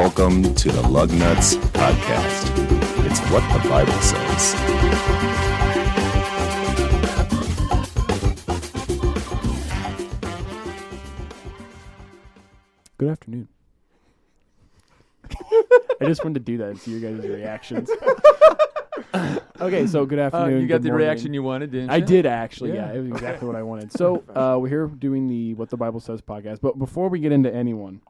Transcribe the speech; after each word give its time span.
Welcome 0.00 0.54
to 0.54 0.72
the 0.72 0.80
Lug 0.88 1.10
Nuts 1.12 1.56
Podcast. 1.56 2.48
It's 3.04 3.20
what 3.30 3.42
the 3.62 3.68
Bible 3.68 3.92
says. 4.00 5.60
Good 12.98 13.08
afternoon. 13.08 13.48
I 16.00 16.04
just 16.06 16.22
wanted 16.24 16.34
to 16.34 16.40
do 16.40 16.58
that 16.58 16.68
and 16.70 16.78
see 16.78 16.92
your 16.98 17.00
guys' 17.12 17.26
reactions. 17.26 17.90
okay, 19.60 19.86
so 19.86 20.04
good 20.04 20.18
Uh, 20.18 20.22
afternoon. 20.22 20.60
you 20.62 20.66
got 20.66 20.76
good 20.76 20.82
the 20.84 20.88
morning. 20.90 21.06
reaction 21.06 21.32
you 21.34 21.42
wanted, 21.42 21.70
didn't 21.70 21.88
you? 21.88 21.94
I 21.94 22.00
did 22.00 22.26
actually. 22.26 22.74
Yeah. 22.74 22.92
Yeah. 22.92 22.98
it 22.98 23.02
was 23.02 23.10
exactly 23.12 23.46
what 23.46 23.56
I 23.56 23.62
wanted. 23.62 23.92
So 23.96 24.22
uh, 24.34 24.58
we're 24.60 24.68
here 24.68 24.86
doing 24.86 25.28
the 25.28 25.54
What 25.54 25.70
the 25.70 25.76
Bible 25.76 26.00
Says 26.00 26.20
podcast. 26.20 26.60
But 26.60 26.78
before 26.78 27.08
we 27.08 27.20
get 27.20 27.32
into 27.32 27.52
anyone, 27.54 28.02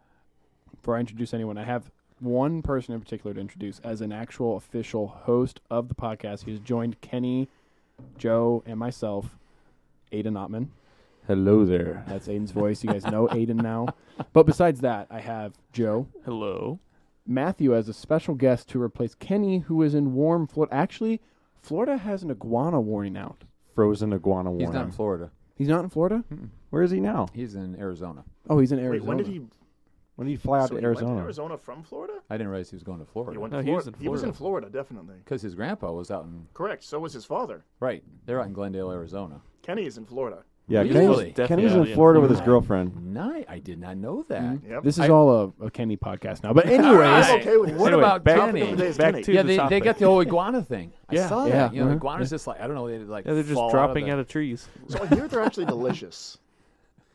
before 0.81 0.97
I 0.97 1.01
introduce 1.01 1.35
anyone, 1.35 1.59
I 1.59 1.65
have 1.65 1.91
one 2.21 2.63
person 2.63 2.95
in 2.95 3.01
particular 3.01 3.35
to 3.35 3.41
introduce 3.41 3.81
as 3.81 4.01
an 4.01 4.13
actual 4.13 4.57
official 4.57 5.09
host 5.09 5.61
of 5.71 5.89
the 5.89 5.95
podcast. 5.95 6.45
He's 6.45 6.59
joined 6.59 7.01
Kenny, 7.03 7.49
Joe, 8.17 8.63
and 8.67 8.79
myself, 8.79 9.37
Aiden 10.13 10.33
Ottman. 10.33 10.69
Hello 11.27 11.65
there. 11.67 12.05
That's 12.09 12.29
Aiden's 12.29 12.51
voice. 12.51 12.83
You 12.83 12.91
guys 12.93 13.05
know 13.07 13.29
Aiden 13.29 13.63
now. 13.63 13.89
But 14.33 14.47
besides 14.47 14.81
that, 14.81 15.07
I 15.11 15.21
have 15.21 15.53
Joe, 15.73 16.07
Hello. 16.25 16.79
Matthew 17.27 17.77
as 17.77 17.89
a 17.89 17.95
special 17.95 18.35
guest 18.35 18.69
to 18.71 18.83
replace 18.83 19.15
Kenny, 19.15 19.59
who 19.61 19.83
is 19.83 19.95
in 19.95 20.15
warm 20.15 20.47
Florida. 20.47 20.75
Actually, 20.75 21.21
Florida 21.61 21.99
has 21.99 22.23
an 22.23 22.31
iguana 22.31 22.81
warning 22.81 23.17
out. 23.19 23.45
Frozen 23.75 24.13
iguana 24.15 24.51
warning. 24.51 24.67
He's 24.67 24.75
not 24.75 24.87
in 24.87 24.93
Florida. 24.93 25.31
He's 25.57 25.69
not 25.69 25.85
in 25.85 25.91
Florida. 25.91 26.25
Where 26.71 26.83
is 26.83 26.91
he 26.91 27.01
now? 27.01 27.29
He's 27.35 27.55
in 27.55 27.79
Arizona. 27.79 28.25
Oh, 28.49 28.59
he's 28.59 28.73
in 28.73 28.79
Wait, 28.79 28.85
Arizona. 28.87 29.09
when 29.09 29.17
did 29.19 29.27
he? 29.27 29.43
When 30.21 30.27
did 30.29 30.33
he 30.33 30.37
fly 30.37 30.59
out 30.59 30.69
so 30.69 30.75
to 30.75 30.81
he 30.81 30.87
went 30.87 30.99
Arizona? 30.99 31.21
Arizona 31.23 31.57
from 31.57 31.83
Florida? 31.83 32.13
I 32.29 32.35
didn't 32.37 32.49
realize 32.49 32.69
he 32.69 32.77
was 32.77 32.83
going 32.83 32.99
to 32.99 33.07
Florida. 33.07 33.33
He 33.33 33.37
Florida 33.37 33.41
went 33.41 33.53
No, 33.53 33.59
to 33.61 33.65
he 33.65 33.71
was 33.75 33.85
Florida. 33.85 33.97
in 33.99 34.03
He 34.03 34.09
was 34.11 34.23
in 34.23 34.33
Florida. 34.33 34.67
Florida, 34.69 34.79
definitely. 34.85 35.15
because 35.25 35.41
his 35.41 35.55
grandpa 35.55 35.91
was 35.93 36.11
out 36.11 36.25
in 36.25 36.47
Correct. 36.53 36.85
So 36.85 36.99
was 36.99 37.15
his 37.15 37.25
father. 37.25 37.65
right. 37.81 38.05
They're 38.27 38.39
out 38.41 38.47
in 38.47 38.53
Glendale, 38.53 38.91
Arizona. 38.93 39.41
Kenny 39.63 39.87
is 39.87 39.97
in 39.97 40.05
Florida. 40.05 40.45
Yeah, 40.69 40.81
Really? 40.83 40.93
Kenny's, 40.93 41.35
Definitely 41.35 41.47
Kenny's 41.65 41.73
in 41.73 41.87
in 41.89 41.95
Florida 41.95 42.21
with 42.21 42.29
his 42.31 42.39
Florida. 42.41 42.61
girlfriend. 42.61 43.15
Nice. 43.15 43.45
I 43.49 43.59
did 43.61 43.81
not 43.81 43.97
know 43.97 44.25
that. 44.29 44.43
Mhm. 44.43 44.69
Yep. 44.69 44.83
This 44.85 44.99
is 44.99 45.01
I- 45.01 45.09
all 45.09 45.53
a, 45.59 45.65
a 45.65 45.71
Kenny 45.71 45.97
podcast 45.97 46.45
now. 46.45 46.53
But 46.53 46.67
anyways, 46.79 47.01
I'm 47.27 47.41
okay 47.41 47.57
with 47.57 47.71
What. 47.77 47.89
Anyway, 47.95 48.03
about 48.05 48.23
back- 48.23 48.37
Topic 48.37 48.55
of 48.55 48.61
Kenny? 48.61 48.71
the 48.73 48.77
day 48.83 48.89
is 48.89 48.99
Back 48.99 49.13
Kenny. 49.15 49.25
to 49.25 49.33
Yeah, 49.33 49.43
the 49.43 49.47
they, 49.49 49.53
they 49.55 49.57
topic. 49.57 49.85
got 49.85 49.99
the 49.99 50.05
whole 50.05 50.21
iguana 50.21 50.63
thing. 50.63 50.93
I 51.09 51.15
Yeah. 51.15 51.29
saw 51.29 51.47
Yeah. 51.47 51.53
that. 51.53 51.75
You 51.75 51.81
know, 51.81 51.87
Uh-huh. 51.87 51.97
iguanas 51.97 52.29
just 52.29 52.47
like 52.47 52.61
I 52.61 52.67
don't 52.67 52.77
know. 52.77 52.87
They 52.89 52.99
like 52.99 53.25
Yeah, 53.25 53.33
they're 53.33 53.43
just 53.43 53.55
fall 53.55 53.71
dropping 53.71 54.11
out 54.11 54.15
out 54.15 54.19
of, 54.21 54.27
of 54.27 54.29
trees. 54.29 54.69
So 54.89 55.03
I 55.03 55.07
hear 55.09 55.27
they're 55.27 55.41
actually 55.41 55.65
delicious. 55.77 56.37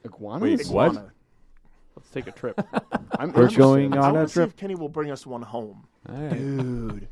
iguanas. 0.03 0.41
Wait, 0.41 0.67
what? 0.67 0.91
Iguana. 0.91 1.11
Let's 2.15 2.25
take 2.27 2.33
a 2.33 2.37
trip. 2.37 2.61
I'm 3.19 3.31
We're 3.33 3.49
going 3.49 3.93
I 3.93 3.97
on 3.97 4.13
want 4.13 4.17
a 4.17 4.21
to 4.23 4.27
see 4.29 4.33
trip. 4.35 4.49
if 4.49 4.55
Kenny 4.55 4.75
will 4.75 4.89
bring 4.89 5.11
us 5.11 5.25
one 5.25 5.41
home. 5.41 5.85
the. 6.05 6.13
All 6.13 6.21
right. 6.21 6.31
dude. 6.37 7.07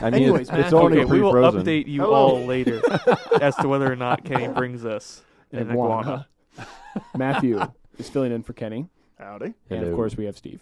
I 0.00 0.04
mean, 0.10 0.22
Anyways, 0.22 0.40
it's, 0.42 0.50
Matthew, 0.50 0.64
it's 0.64 0.72
only 0.72 0.98
okay, 1.00 1.04
we 1.04 1.20
will 1.20 1.32
pre-frozen. 1.32 1.62
update 1.64 1.86
you 1.86 2.00
Hello. 2.00 2.14
all 2.14 2.46
later 2.46 2.80
as 3.42 3.54
to 3.56 3.68
whether 3.68 3.90
or 3.92 3.96
not 3.96 4.24
Kenny 4.24 4.48
brings 4.54 4.86
us 4.86 5.20
An 5.52 5.58
an 5.58 5.70
iguana. 5.72 6.26
iguana. 6.56 6.68
Matthew 7.14 7.60
is 7.98 8.08
filling 8.08 8.32
in 8.32 8.42
for 8.42 8.54
Kenny, 8.54 8.88
Howdy. 9.18 9.52
and 9.68 9.80
of 9.80 9.84
Hello. 9.84 9.96
course 9.96 10.16
we 10.16 10.24
have 10.24 10.36
Steve. 10.38 10.60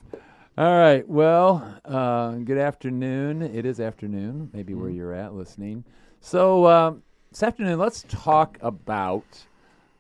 All 0.59 0.77
right. 0.79 1.09
Well, 1.09 1.77
uh, 1.85 2.33
good 2.39 2.59
afternoon. 2.59 3.43
It 3.43 3.65
is 3.65 3.79
afternoon, 3.79 4.51
maybe 4.53 4.75
where 4.75 4.91
Mhm. 4.91 4.97
you're 4.97 5.13
at 5.15 5.33
listening. 5.35 5.85
So 6.21 6.67
um, 6.67 7.03
this 7.31 7.45
afternoon, 7.45 7.79
let's 7.79 8.05
talk 8.09 8.59
about, 8.63 9.47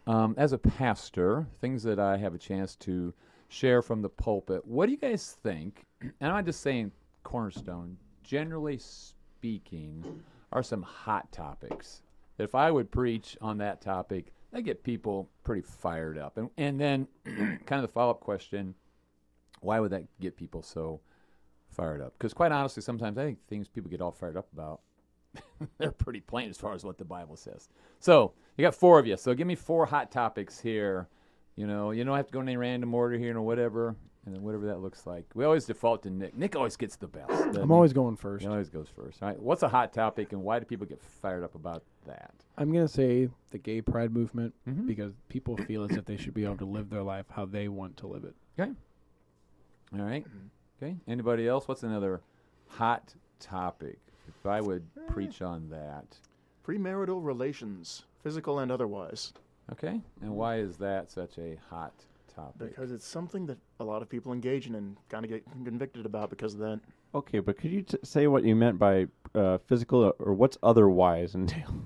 um, 0.09 0.35
as 0.37 0.53
a 0.53 0.59
pastor, 0.59 1.47
things 1.61 1.85
that 1.85 2.01
I 2.01 2.17
have 2.17 2.35
a 2.35 2.39
chance 2.39 2.75
to 2.77 3.15
share 3.51 3.83
from 3.83 4.01
the 4.01 4.09
pulpit. 4.09 4.67
What 4.67 4.87
do 4.87 4.93
you 4.93 4.99
guys 4.99 5.37
think? 5.43 5.85
And 6.23 6.33
I'm 6.33 6.47
just 6.47 6.63
saying, 6.63 6.93
Cornerstone, 7.25 7.99
generally 8.23 8.79
speaking, 8.79 10.23
are 10.51 10.63
some 10.63 10.81
hot 10.81 11.31
topics 11.31 12.01
if 12.41 12.55
I 12.55 12.71
would 12.71 12.91
preach 12.91 13.37
on 13.41 13.59
that 13.59 13.81
topic, 13.81 14.33
that 14.53 14.63
get 14.63 14.83
people 14.83 15.29
pretty 15.45 15.63
fired 15.63 16.19
up. 16.19 16.39
And 16.39 16.51
and 16.57 16.81
then 16.81 17.07
kind 17.25 17.73
of 17.73 17.83
the 17.83 17.89
follow 17.89 18.11
up 18.11 18.21
question 18.21 18.75
why 19.61 19.79
would 19.79 19.91
that 19.91 20.05
get 20.21 20.37
people 20.37 20.63
so 20.63 21.01
fired 21.69 22.01
up? 22.01 22.15
Because 22.17 22.33
quite 22.33 22.51
honestly, 22.51 22.83
sometimes 22.83 23.19
I 23.19 23.25
think 23.25 23.47
things 23.47 23.69
people 23.69 23.91
get 23.91 24.01
all 24.01 24.11
fired 24.11 24.39
up 24.39 24.49
about, 24.55 24.81
they're 25.79 25.93
pretty 25.93 26.21
plain 26.21 26.49
as 26.49 26.57
far 26.57 26.73
as 26.73 26.83
what 26.83 26.97
the 26.97 27.05
Bible 27.05 27.37
says. 27.37 27.69
So 27.99 28.33
you 28.57 28.63
got 28.63 28.75
four 28.75 28.99
of 28.99 29.07
you. 29.07 29.19
So 29.19 29.35
give 29.35 29.47
me 29.47 29.55
four 29.55 29.85
hot 29.85 30.11
topics 30.11 30.59
here. 30.59 31.09
You 31.61 31.67
know, 31.67 31.91
you 31.91 32.05
don't 32.05 32.17
have 32.17 32.25
to 32.25 32.33
go 32.33 32.41
in 32.41 32.49
any 32.49 32.57
random 32.57 32.95
order 32.95 33.19
here 33.19 33.37
or 33.37 33.43
whatever, 33.43 33.95
and 34.25 34.35
then 34.35 34.43
whatever 34.43 34.65
that 34.69 34.81
looks 34.81 35.07
like. 35.07 35.27
We 35.35 35.45
always 35.45 35.67
default 35.67 36.03
to 36.05 36.11
Nick. 36.11 36.35
Nick 36.35 36.57
always 36.57 36.75
gets 36.75 36.97
the 36.97 37.07
best. 37.07 37.31
I'm 37.31 37.69
he? 37.69 37.75
always 37.75 37.93
going 37.93 38.17
first. 38.17 38.45
He 38.47 38.49
always 38.51 38.71
goes 38.71 38.89
first. 38.89 39.23
All 39.23 39.29
right. 39.29 39.39
What's 39.39 39.63
a 39.63 39.69
hot 39.69 39.93
topic, 39.93 40.33
and 40.33 40.43
why 40.43 40.59
do 40.59 40.65
people 40.65 40.87
get 40.87 41.03
fired 41.03 41.45
up 41.45 41.55
about 41.55 41.83
that? 42.07 42.33
I'm 42.57 42.73
gonna 42.73 42.89
say 42.89 43.29
the 43.51 43.59
gay 43.59 43.83
pride 43.83 44.11
movement 44.11 44.55
Mhm. 44.67 44.87
because 44.87 45.13
people 45.29 45.55
feel 45.59 45.85
as 45.85 45.91
if 45.91 46.07
they 46.07 46.17
should 46.17 46.33
be 46.33 46.47
able 46.47 46.57
to 46.57 46.65
live 46.65 46.89
their 46.89 47.03
life 47.03 47.27
how 47.29 47.45
they 47.45 47.69
want 47.69 47.99
to 47.99 48.07
live 48.07 48.25
it. 48.25 48.35
Okay. 48.59 48.73
All 49.93 50.01
right. 50.07 50.25
Okay. 50.83 50.97
Anybody 51.07 51.47
else? 51.47 51.69
What's 51.69 51.83
another 51.83 52.23
hot 52.69 53.15
topic? 53.39 53.99
If 54.29 54.47
I 54.47 54.63
would 54.63 54.87
preach 55.09 55.43
on 55.43 55.69
that. 55.69 56.17
Premarital 56.67 57.23
relations, 57.23 58.07
physical 58.23 58.59
and 58.59 58.73
otherwise, 58.73 59.35
Okay. 59.73 60.01
And 60.23 60.35
why 60.35 60.57
is 60.57 60.77
that 60.79 61.11
such 61.11 61.39
a 61.39 61.57
hot 61.71 61.93
topic? 62.35 62.71
because 62.71 62.93
it's 62.93 63.07
something 63.07 63.47
that 63.47 63.59
a 63.81 63.85
lot 63.85 64.03
of 64.03 64.09
people 64.09 64.33
engage 64.33 64.67
in 64.67 64.75
and 64.75 64.97
kind 65.09 65.25
of 65.25 65.31
get 65.31 65.45
convicted 65.65 66.07
about 66.07 66.31
because 66.31 66.55
of 66.55 66.61
that. 66.61 66.81
Okay, 67.15 67.41
but 67.41 67.57
could 67.59 67.71
you 67.71 67.83
t- 67.83 67.99
say 68.05 68.27
what 68.29 68.45
you 68.45 68.55
meant 68.55 68.79
by 68.79 69.07
uh, 69.35 69.59
physical 69.59 70.15
or 70.19 70.35
what's 70.35 70.59
otherwise 70.63 71.35
entail? 71.35 71.75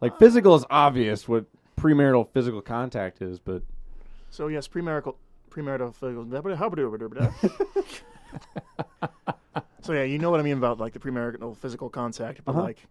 Like 0.00 0.18
physical 0.18 0.54
is 0.54 0.66
obvious 0.68 1.26
what 1.26 1.46
premarital 1.78 2.28
physical 2.28 2.60
contact 2.60 3.22
is, 3.22 3.38
but 3.38 3.62
So 4.28 4.48
yes, 4.48 4.68
premarital 4.68 5.14
premarital 5.50 5.94
physical. 5.94 6.24
so 9.82 9.92
yeah, 9.92 10.02
you 10.02 10.18
know 10.18 10.30
what 10.30 10.40
I 10.40 10.42
mean 10.42 10.58
about 10.58 10.78
like 10.78 10.92
the 10.92 10.98
premarital 10.98 11.56
physical 11.56 11.88
contact, 11.88 12.44
but 12.44 12.52
Uh-huh. 12.52 12.62
like 12.64 12.86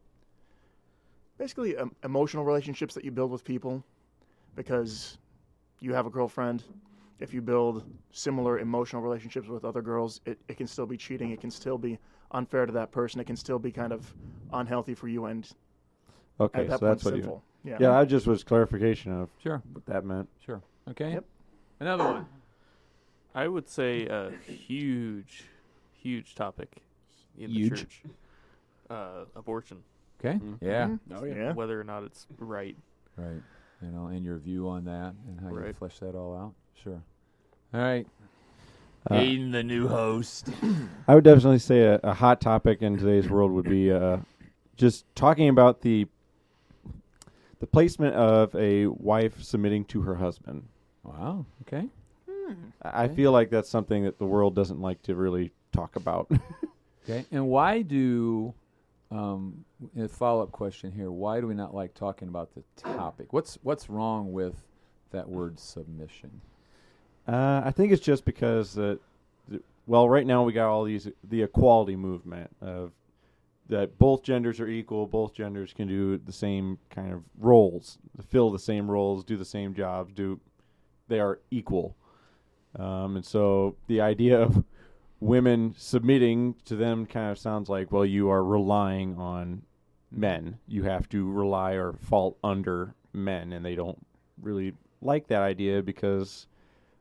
basically 1.37 1.77
um, 1.77 1.93
emotional 2.03 2.45
relationships 2.45 2.95
that 2.95 3.05
you 3.05 3.11
build 3.11 3.29
with 3.29 3.43
people 3.43 3.83
because 4.55 5.17
you 5.79 5.93
have 5.93 6.05
a 6.05 6.09
girlfriend. 6.09 6.63
If 7.19 7.33
you 7.33 7.41
build 7.41 7.83
similar 8.11 8.59
emotional 8.59 9.01
relationships 9.01 9.47
with 9.47 9.63
other 9.65 9.81
girls, 9.81 10.19
it, 10.25 10.39
it 10.47 10.57
can 10.57 10.67
still 10.67 10.85
be 10.85 10.97
cheating. 10.97 11.31
It 11.31 11.39
can 11.39 11.51
still 11.51 11.77
be 11.77 11.97
unfair 12.31 12.65
to 12.65 12.71
that 12.73 12.91
person. 12.91 13.21
It 13.21 13.25
can 13.25 13.35
still 13.35 13.59
be 13.59 13.71
kind 13.71 13.93
of 13.93 14.13
unhealthy 14.51 14.93
for 14.93 15.07
you 15.07 15.25
and 15.25 15.47
okay, 16.39 16.61
at 16.61 16.67
that 16.69 16.79
so 16.79 16.85
that's 16.85 17.03
point 17.03 17.13
what 17.13 17.17
you. 17.17 17.23
sinful. 17.23 17.43
Yeah. 17.63 17.77
Yeah, 17.79 17.97
I 17.97 18.03
just 18.05 18.27
was 18.27 18.43
clarification 18.43 19.11
of 19.13 19.29
Sure. 19.41 19.61
what 19.71 19.85
that 19.85 20.03
meant. 20.03 20.27
Sure. 20.45 20.61
Okay. 20.89 21.13
Yep. 21.13 21.25
Another 21.79 22.03
one. 22.03 22.25
I 23.35 23.47
would 23.47 23.69
say 23.69 24.05
a 24.07 24.31
huge, 24.45 25.45
huge 25.93 26.35
topic 26.35 26.81
in 27.37 27.49
Huge. 27.49 27.69
the 27.69 27.77
church. 27.77 28.03
Uh, 28.89 29.25
abortion, 29.35 29.81
Okay. 30.19 30.37
Mhm. 30.39 30.57
Yeah. 30.61 30.87
Mhm. 30.87 30.99
Oh 31.15 31.23
Yeah. 31.23 31.53
whether 31.53 31.79
or 31.79 31.83
not 31.85 32.03
it's 32.03 32.27
right. 32.37 32.75
Right. 33.17 33.41
You 33.83 33.91
know, 33.91 34.07
and 34.07 34.23
your 34.23 34.37
view 34.37 34.69
on 34.69 34.85
that 34.85 35.13
and 35.27 35.39
how 35.41 35.49
you 35.49 35.73
flesh 35.73 35.99
that 35.99 36.15
all 36.15 36.35
out. 36.35 36.53
Sure. 36.83 37.01
All 37.73 37.81
right. 37.81 38.07
Uh, 39.09 39.15
Aiden, 39.15 39.51
the 39.51 39.63
new 39.63 39.87
host. 39.87 40.49
I 41.07 41.15
would 41.15 41.23
definitely 41.25 41.59
say 41.59 41.81
a, 41.81 41.99
a 42.03 42.13
hot 42.13 42.39
topic 42.39 42.81
in 42.81 42.97
today's 42.97 43.29
world 43.29 43.51
would 43.51 43.65
be 43.65 43.91
uh, 43.91 44.17
just 44.77 45.05
talking 45.15 45.49
about 45.49 45.81
the 45.81 46.07
the 47.59 47.67
placement 47.67 48.15
of 48.15 48.53
a 48.55 48.87
wife 48.87 49.41
submitting 49.43 49.85
to 49.85 50.01
her 50.01 50.15
husband. 50.15 50.67
Wow. 51.03 51.45
Okay. 51.63 51.87
I 52.81 53.03
I 53.03 53.05
Okay. 53.05 53.15
feel 53.15 53.31
like 53.31 53.49
that's 53.49 53.69
something 53.69 54.03
that 54.03 54.19
the 54.19 54.25
world 54.25 54.55
doesn't 54.55 54.79
like 54.81 55.01
to 55.03 55.15
really 55.15 55.51
talk 55.71 55.95
about. 55.95 56.31
Okay. 57.05 57.25
And 57.33 57.49
why 57.49 57.81
do 57.81 58.53
um, 59.13 59.63
a 59.97 60.07
follow 60.07 60.43
up 60.43 60.51
question 60.51 60.91
here? 60.91 61.11
Why 61.11 61.39
do 61.39 61.47
we 61.47 61.53
not 61.53 61.73
like 61.73 61.93
talking 61.93 62.27
about 62.27 62.49
the 62.55 62.63
topic? 62.75 63.31
What's 63.31 63.57
what's 63.61 63.89
wrong 63.89 64.33
with 64.33 64.55
that 65.11 65.29
word 65.29 65.59
submission? 65.59 66.41
Uh, 67.27 67.61
I 67.63 67.71
think 67.71 67.93
it's 67.93 68.01
just 68.01 68.25
because 68.25 68.73
that, 68.73 68.99
th- 69.49 69.61
well, 69.85 70.09
right 70.09 70.25
now 70.25 70.43
we 70.43 70.51
got 70.51 70.69
all 70.69 70.83
these 70.83 71.07
the 71.29 71.43
equality 71.43 71.95
movement 71.95 72.49
of 72.59 72.91
that 73.69 73.97
both 73.97 74.23
genders 74.23 74.59
are 74.59 74.67
equal, 74.67 75.05
both 75.05 75.33
genders 75.33 75.73
can 75.73 75.87
do 75.87 76.17
the 76.17 76.33
same 76.33 76.77
kind 76.89 77.13
of 77.13 77.23
roles, 77.39 77.97
fill 78.27 78.51
the 78.51 78.59
same 78.59 78.89
roles, 78.89 79.23
do 79.23 79.37
the 79.37 79.45
same 79.45 79.73
jobs, 79.73 80.11
do 80.13 80.39
they 81.07 81.19
are 81.19 81.39
equal, 81.51 81.95
um, 82.77 83.15
and 83.15 83.25
so 83.25 83.75
the 83.87 84.01
idea 84.01 84.41
of 84.41 84.63
women 85.23 85.73
submitting 85.77 86.55
to 86.65 86.75
them 86.75 87.05
kind 87.05 87.31
of 87.31 87.37
sounds 87.37 87.69
like 87.69 87.91
well, 87.91 88.05
you 88.05 88.29
are 88.29 88.43
relying 88.43 89.17
on 89.17 89.63
men, 90.11 90.57
you 90.67 90.83
have 90.83 91.07
to 91.09 91.31
rely 91.31 91.73
or 91.73 91.93
fall 91.93 92.37
under 92.43 92.95
men, 93.13 93.53
and 93.53 93.65
they 93.65 93.75
don't 93.75 94.05
really 94.41 94.73
like 95.01 95.27
that 95.27 95.41
idea 95.41 95.81
because 95.81 96.47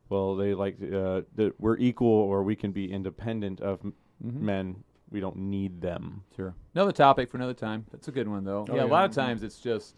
well, 0.08 0.36
they 0.36 0.54
like 0.54 0.76
uh, 0.82 1.22
that 1.36 1.54
we're 1.58 1.78
equal 1.78 2.08
or 2.08 2.42
we 2.42 2.54
can 2.56 2.70
be 2.72 2.90
independent 2.92 3.60
of 3.60 3.80
m- 3.84 3.94
Mhm. 4.24 4.40
men. 4.40 4.84
We 5.10 5.20
don't 5.20 5.36
need 5.36 5.80
them. 5.82 6.22
Sure. 6.36 6.54
Another 6.74 6.92
topic 6.92 7.28
for 7.28 7.36
another 7.36 7.52
time. 7.54 7.84
That's 7.92 8.08
a 8.08 8.12
good 8.12 8.26
one, 8.28 8.44
though. 8.44 8.64
Oh, 8.70 8.74
yeah, 8.76 8.84
a 8.84 8.86
lot 8.86 9.04
of 9.04 9.14
times 9.14 9.42
it's 9.42 9.60
just 9.60 9.94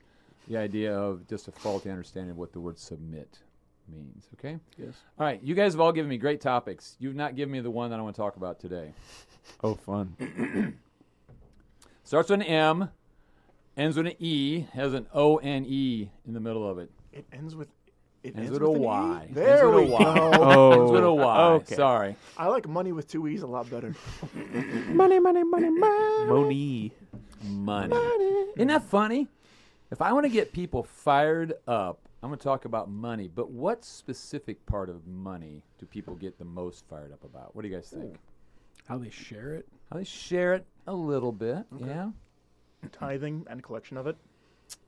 the 0.49 0.57
idea 0.57 0.93
of 0.97 1.27
just 1.29 1.47
a 1.47 1.53
faulty 1.53 1.89
understanding 1.89 2.33
of 2.33 2.37
what 2.37 2.53
the 2.53 2.59
word 2.59 2.77
submit 2.79 3.39
means. 3.89 4.29
Okay? 4.39 4.59
Yes. 4.79 4.95
All 5.19 5.27
right. 5.27 5.41
You 5.43 5.55
guys 5.55 5.73
have 5.73 5.81
all 5.81 5.93
given 5.93 6.09
me 6.09 6.17
great 6.19 6.41
topics. 6.41 6.97
You've 6.99 7.15
not 7.15 7.37
given 7.37 7.53
me 7.53 7.61
the 7.61 7.71
one 7.71 7.91
that 7.91 7.99
I 7.99 8.03
want 8.03 8.15
to 8.17 8.21
talk 8.21 8.37
about 8.37 8.59
today. 8.61 8.93
Oh, 9.63 9.75
fun. 9.75 10.17
Starts 12.03 12.31
with 12.31 12.41
an 12.41 12.47
M, 12.47 12.89
ends 13.77 13.95
with 13.97 14.07
an 14.07 14.15
E, 14.19 14.67
has 14.73 14.95
an 14.95 15.07
O 15.13 15.37
N 15.37 15.67
E 15.69 16.09
in 16.27 16.33
the 16.33 16.41
middle 16.41 16.67
of 16.67 16.79
it. 16.79 16.91
It 17.13 17.27
ends 17.31 17.55
with. 17.55 17.69
It 18.23 18.35
Ends 18.37 18.49
ends, 18.49 18.59
with 18.59 18.63
a 18.63 18.73
an 18.73 18.77
E? 18.77 18.81
Y. 18.81 19.29
There 19.33 19.65
Ends 19.67 19.75
with 19.77 19.85
we 19.85 19.91
a 19.91 19.97
Y. 19.97 20.15
go. 20.15 20.73
Ends 20.81 20.93
with 20.93 21.05
a 21.05 21.07
oh. 21.07 21.15
Y. 21.15 21.39
okay. 21.57 21.75
Sorry. 21.75 22.17
I 22.39 22.47
like 22.47 22.67
money 22.67 22.93
with 22.93 23.07
two 23.07 23.29
e's 23.29 23.43
a 23.43 23.47
lot 23.47 23.69
better. 23.71 23.95
Money, 24.89 25.19
money, 25.21 25.45
money, 25.45 25.69
money. 25.69 26.27
Money. 26.27 26.93
Money. 27.43 27.97
Isn't 28.57 28.69
that 28.69 28.85
funny? 28.85 29.29
If 29.91 30.01
I 30.01 30.15
want 30.15 30.25
to 30.25 30.31
get 30.31 30.53
people 30.55 30.85
fired 30.85 31.53
up, 31.69 32.04
I'm 32.25 32.31
going 32.31 32.39
to 32.39 32.45
talk 32.45 32.65
about 32.65 32.89
money. 32.89 33.29
But 33.29 33.51
what 33.51 33.85
specific 33.85 34.65
part 34.65 34.89
of 34.89 35.07
money 35.07 35.63
do 35.79 35.85
people 35.85 36.15
get 36.15 36.39
the 36.39 36.45
most 36.47 36.87
fired 36.89 37.13
up 37.13 37.23
about? 37.23 37.55
What 37.55 37.61
do 37.61 37.69
you 37.69 37.75
guys 37.75 37.91
think? 37.91 38.17
How 38.89 38.97
they 38.97 39.11
share 39.11 39.55
it. 39.57 39.69
How 39.93 39.99
they 39.99 40.05
share 40.05 40.55
it 40.55 40.65
a 40.87 40.95
little 40.95 41.33
bit. 41.33 41.67
Yeah. 41.79 42.13
Tithing 42.93 43.45
and 43.51 43.63
collection 43.63 43.99
of 43.99 44.07
it. 44.07 44.17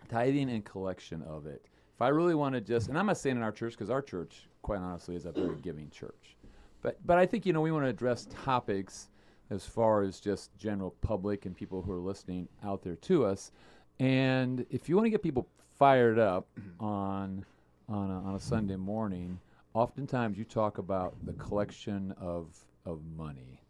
Tithing 0.08 0.48
and 0.48 0.64
collection 0.64 1.20
of 1.24 1.44
it. 1.44 1.62
If 1.94 2.00
I 2.00 2.08
really 2.08 2.34
want 2.34 2.54
to 2.54 2.62
just, 2.62 2.88
and 2.88 2.98
I'm 2.98 3.04
not 3.04 3.18
saying 3.18 3.36
in 3.36 3.42
our 3.42 3.52
church 3.52 3.72
because 3.72 3.90
our 3.90 4.00
church, 4.00 4.48
quite 4.62 4.80
honestly, 4.80 5.14
is 5.14 5.26
a 5.26 5.32
very 5.32 5.56
giving 5.56 5.90
church. 5.90 6.36
But 6.80 6.96
but 7.04 7.18
I 7.18 7.26
think 7.26 7.44
you 7.44 7.52
know 7.52 7.60
we 7.60 7.70
want 7.70 7.84
to 7.84 7.90
address 7.90 8.28
topics 8.44 9.08
as 9.50 9.66
far 9.66 10.00
as 10.00 10.20
just 10.20 10.56
general 10.56 10.94
public 11.02 11.44
and 11.44 11.54
people 11.54 11.82
who 11.82 11.92
are 11.92 12.00
listening 12.00 12.48
out 12.64 12.82
there 12.82 12.96
to 12.96 13.26
us. 13.26 13.52
And 13.98 14.64
if 14.70 14.88
you 14.88 14.96
want 14.96 15.04
to 15.04 15.10
get 15.10 15.22
people 15.22 15.48
fired 15.78 16.18
up 16.18 16.46
mm-hmm. 16.58 16.84
on 16.84 17.44
on 17.88 18.10
a, 18.10 18.20
on 18.20 18.34
a 18.34 18.40
Sunday 18.40 18.76
morning, 18.76 19.38
oftentimes 19.74 20.36
you 20.36 20.44
talk 20.44 20.78
about 20.78 21.14
the 21.24 21.32
collection 21.34 22.14
of 22.20 22.48
of 22.84 23.00
money, 23.16 23.60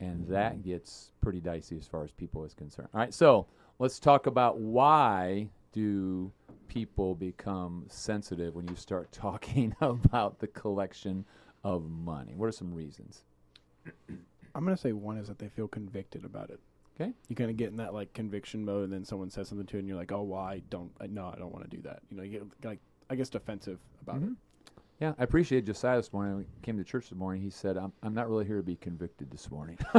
and 0.00 0.22
mm-hmm. 0.22 0.32
that 0.32 0.62
gets 0.62 1.12
pretty 1.20 1.40
dicey 1.40 1.76
as 1.76 1.86
far 1.86 2.04
as 2.04 2.10
people 2.12 2.44
is 2.44 2.54
concerned. 2.54 2.88
All 2.94 3.00
right, 3.00 3.12
so 3.12 3.46
let's 3.78 3.98
talk 3.98 4.26
about 4.26 4.58
why 4.58 5.48
do 5.72 6.32
people 6.68 7.14
become 7.14 7.84
sensitive 7.88 8.54
when 8.54 8.68
you 8.68 8.76
start 8.76 9.10
talking 9.12 9.74
about 9.80 10.38
the 10.38 10.46
collection 10.48 11.24
of 11.64 11.88
money? 11.88 12.34
What 12.34 12.46
are 12.46 12.52
some 12.52 12.74
reasons? 12.74 13.24
I'm 14.54 14.64
gonna 14.64 14.76
say 14.76 14.92
one 14.92 15.18
is 15.18 15.28
that 15.28 15.38
they 15.38 15.48
feel 15.48 15.68
convicted 15.68 16.24
about 16.24 16.50
it. 16.50 16.60
Okay. 17.00 17.12
You 17.28 17.36
kind 17.36 17.50
of 17.50 17.56
get 17.56 17.68
in 17.70 17.76
that 17.76 17.94
like 17.94 18.12
conviction 18.12 18.64
mode, 18.64 18.84
and 18.84 18.92
then 18.92 19.04
someone 19.04 19.30
says 19.30 19.48
something 19.48 19.66
to 19.66 19.74
you, 19.74 19.78
and 19.78 19.88
you're 19.88 19.96
like, 19.96 20.10
"Oh, 20.10 20.22
well, 20.22 20.56
don't, 20.68 20.90
I, 21.00 21.06
no, 21.06 21.32
I 21.32 21.38
don't 21.38 21.52
want 21.52 21.68
to 21.70 21.76
do 21.76 21.82
that." 21.82 22.00
You 22.10 22.16
know, 22.16 22.22
you 22.24 22.30
get 22.32 22.42
like, 22.64 22.80
I 23.08 23.14
guess, 23.14 23.28
defensive 23.28 23.78
about 24.02 24.16
it. 24.16 24.22
Mhm. 24.30 24.36
Yeah, 25.00 25.12
I 25.16 25.22
appreciate 25.22 25.64
Josiah 25.64 25.96
this 25.96 26.12
morning. 26.12 26.34
When 26.34 26.44
he 26.44 26.48
came 26.62 26.76
to 26.76 26.82
church 26.82 27.08
this 27.10 27.16
morning. 27.16 27.40
He 27.40 27.50
said, 27.50 27.76
"I'm 27.76 27.92
I'm 28.02 28.14
not 28.14 28.28
really 28.28 28.44
here 28.46 28.56
to 28.56 28.62
be 28.64 28.74
convicted 28.76 29.30
this 29.30 29.48
morning." 29.50 29.78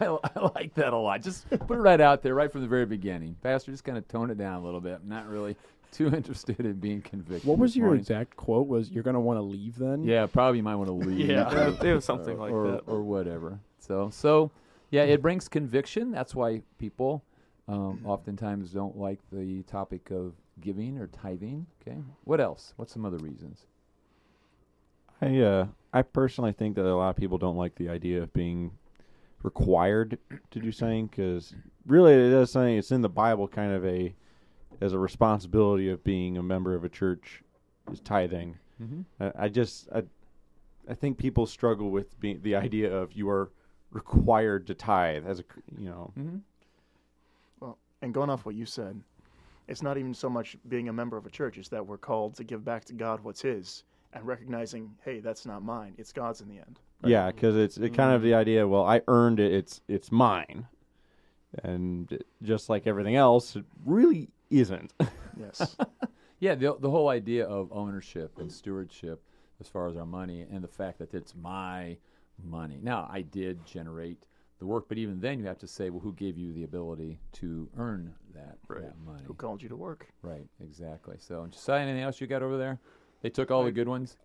I, 0.00 0.04
I 0.34 0.50
like 0.54 0.74
that 0.74 0.92
a 0.92 0.96
lot. 0.98 1.22
Just 1.22 1.48
put 1.48 1.70
it 1.70 1.80
right 1.80 2.00
out 2.00 2.22
there, 2.22 2.34
right 2.34 2.52
from 2.52 2.60
the 2.60 2.66
very 2.68 2.84
beginning. 2.84 3.36
Pastor, 3.42 3.70
just 3.72 3.84
kind 3.84 3.96
of 3.96 4.06
tone 4.06 4.30
it 4.30 4.36
down 4.36 4.60
a 4.60 4.64
little 4.64 4.80
bit. 4.82 5.00
I'm 5.02 5.08
not 5.08 5.26
really 5.28 5.56
too 5.92 6.08
interested 6.14 6.60
in 6.60 6.74
being 6.74 7.00
convicted. 7.00 7.48
What 7.48 7.58
was 7.58 7.74
your 7.74 7.86
morning. 7.86 8.00
exact 8.02 8.36
quote? 8.36 8.68
Was 8.68 8.90
you're 8.90 9.02
gonna 9.02 9.20
want 9.20 9.38
to 9.38 9.42
leave 9.42 9.78
then? 9.78 10.04
Yeah, 10.04 10.26
probably 10.26 10.58
you 10.58 10.62
might 10.62 10.76
want 10.76 10.88
to 10.88 10.92
leave. 10.94 11.26
Yeah, 11.30 11.50
or- 11.68 11.70
they 11.70 11.88
have 11.88 12.04
something 12.04 12.36
or, 12.36 12.38
like 12.38 12.52
or, 12.52 12.70
that. 12.72 12.80
or 12.86 13.02
whatever. 13.02 13.60
So, 13.88 14.10
so 14.10 14.50
yeah, 14.90 15.02
it 15.02 15.22
brings 15.22 15.48
conviction. 15.48 16.10
That's 16.10 16.34
why 16.34 16.62
people 16.78 17.24
um, 17.66 18.00
oftentimes 18.04 18.70
don't 18.70 18.96
like 18.96 19.18
the 19.32 19.62
topic 19.64 20.10
of 20.10 20.34
giving 20.60 20.98
or 20.98 21.06
tithing. 21.08 21.66
Okay, 21.82 21.98
what 22.24 22.40
else? 22.40 22.74
What's 22.76 22.92
some 22.92 23.04
other 23.04 23.18
reasons? 23.18 23.66
I 25.20 25.38
uh, 25.38 25.66
I 25.92 26.02
personally 26.02 26.52
think 26.52 26.76
that 26.76 26.84
a 26.84 26.94
lot 26.94 27.10
of 27.10 27.16
people 27.16 27.38
don't 27.38 27.56
like 27.56 27.74
the 27.74 27.88
idea 27.88 28.22
of 28.22 28.32
being 28.32 28.72
required 29.42 30.18
to 30.50 30.60
do 30.60 30.72
something 30.72 31.06
because 31.06 31.54
really 31.86 32.12
it 32.12 32.32
is 32.32 32.52
something. 32.52 32.76
It's 32.76 32.92
in 32.92 33.00
the 33.00 33.08
Bible, 33.08 33.48
kind 33.48 33.72
of 33.72 33.84
a 33.84 34.14
as 34.80 34.92
a 34.92 34.98
responsibility 34.98 35.88
of 35.88 36.04
being 36.04 36.36
a 36.36 36.42
member 36.42 36.74
of 36.74 36.84
a 36.84 36.88
church 36.88 37.42
is 37.90 38.00
tithing. 38.00 38.56
Mm-hmm. 38.80 39.00
I, 39.22 39.44
I 39.44 39.48
just 39.48 39.88
I, 39.94 40.02
I 40.88 40.94
think 40.94 41.18
people 41.18 41.46
struggle 41.46 41.90
with 41.90 42.18
being 42.20 42.40
the 42.42 42.54
idea 42.54 42.92
of 42.92 43.12
you 43.12 43.28
are 43.28 43.50
required 43.90 44.66
to 44.66 44.74
tithe 44.74 45.26
as 45.26 45.40
a 45.40 45.44
you 45.78 45.88
know 45.88 46.12
Mm-hmm. 46.18 46.38
Well, 47.60 47.78
and 48.02 48.14
going 48.14 48.30
off 48.30 48.44
what 48.44 48.54
you 48.54 48.66
said, 48.66 49.00
it's 49.66 49.82
not 49.82 49.98
even 49.98 50.14
so 50.14 50.28
much 50.28 50.56
being 50.68 50.88
a 50.88 50.92
member 50.92 51.16
of 51.16 51.26
a 51.26 51.30
church; 51.30 51.58
it's 51.58 51.68
that 51.70 51.86
we're 51.86 51.98
called 51.98 52.34
to 52.36 52.44
give 52.44 52.64
back 52.64 52.84
to 52.86 52.94
God 52.94 53.20
what's 53.22 53.42
His, 53.42 53.84
and 54.12 54.26
recognizing, 54.26 54.90
hey, 55.04 55.20
that's 55.20 55.46
not 55.46 55.62
mine; 55.62 55.94
it's 55.98 56.12
God's 56.12 56.40
in 56.40 56.48
the 56.48 56.58
end. 56.58 56.80
Yeah, 57.04 57.30
because 57.30 57.56
it's 57.56 57.76
it 57.78 57.94
kind 57.94 58.14
of 58.14 58.22
the 58.22 58.34
idea. 58.34 58.66
Well, 58.66 58.84
I 58.84 59.02
earned 59.08 59.40
it. 59.40 59.52
It's 59.52 59.80
it's 59.88 60.10
mine, 60.10 60.66
and 61.62 62.22
just 62.42 62.68
like 62.68 62.86
everything 62.86 63.16
else, 63.16 63.56
it 63.56 63.64
really 63.84 64.28
isn't. 64.50 64.92
Yes. 65.38 65.76
Yeah, 66.40 66.56
the 66.56 66.76
the 66.80 66.90
whole 66.90 67.08
idea 67.08 67.46
of 67.46 67.70
ownership 67.70 68.38
and 68.38 68.50
stewardship 68.50 69.22
as 69.60 69.68
far 69.68 69.88
as 69.88 69.96
our 69.96 70.04
money 70.04 70.42
and 70.50 70.64
the 70.64 70.68
fact 70.68 70.98
that 70.98 71.14
it's 71.14 71.34
my 71.34 71.96
money. 72.44 72.78
Now, 72.82 73.08
I 73.10 73.22
did 73.22 73.64
generate 73.66 74.18
the 74.58 74.66
work, 74.66 74.86
but 74.88 74.98
even 74.98 75.20
then 75.20 75.38
you 75.38 75.46
have 75.46 75.58
to 75.58 75.66
say, 75.68 75.90
well, 75.90 76.00
who 76.00 76.12
gave 76.12 76.36
you 76.36 76.52
the 76.52 76.64
ability 76.64 77.20
to 77.34 77.68
earn 77.76 78.14
that, 78.34 78.58
Right. 78.68 78.82
that 78.82 78.98
money? 79.04 79.22
Who 79.26 79.34
called 79.34 79.62
you 79.62 79.68
to 79.68 79.76
work? 79.76 80.08
Right, 80.22 80.46
exactly. 80.60 81.16
So, 81.18 81.46
Josiah, 81.50 81.80
anything 81.82 82.02
else 82.02 82.20
you 82.20 82.26
got 82.26 82.42
over 82.42 82.56
there? 82.56 82.78
They 83.22 83.30
took 83.30 83.50
all 83.50 83.64
the 83.64 83.72
good 83.72 83.88
ones. 83.88 84.16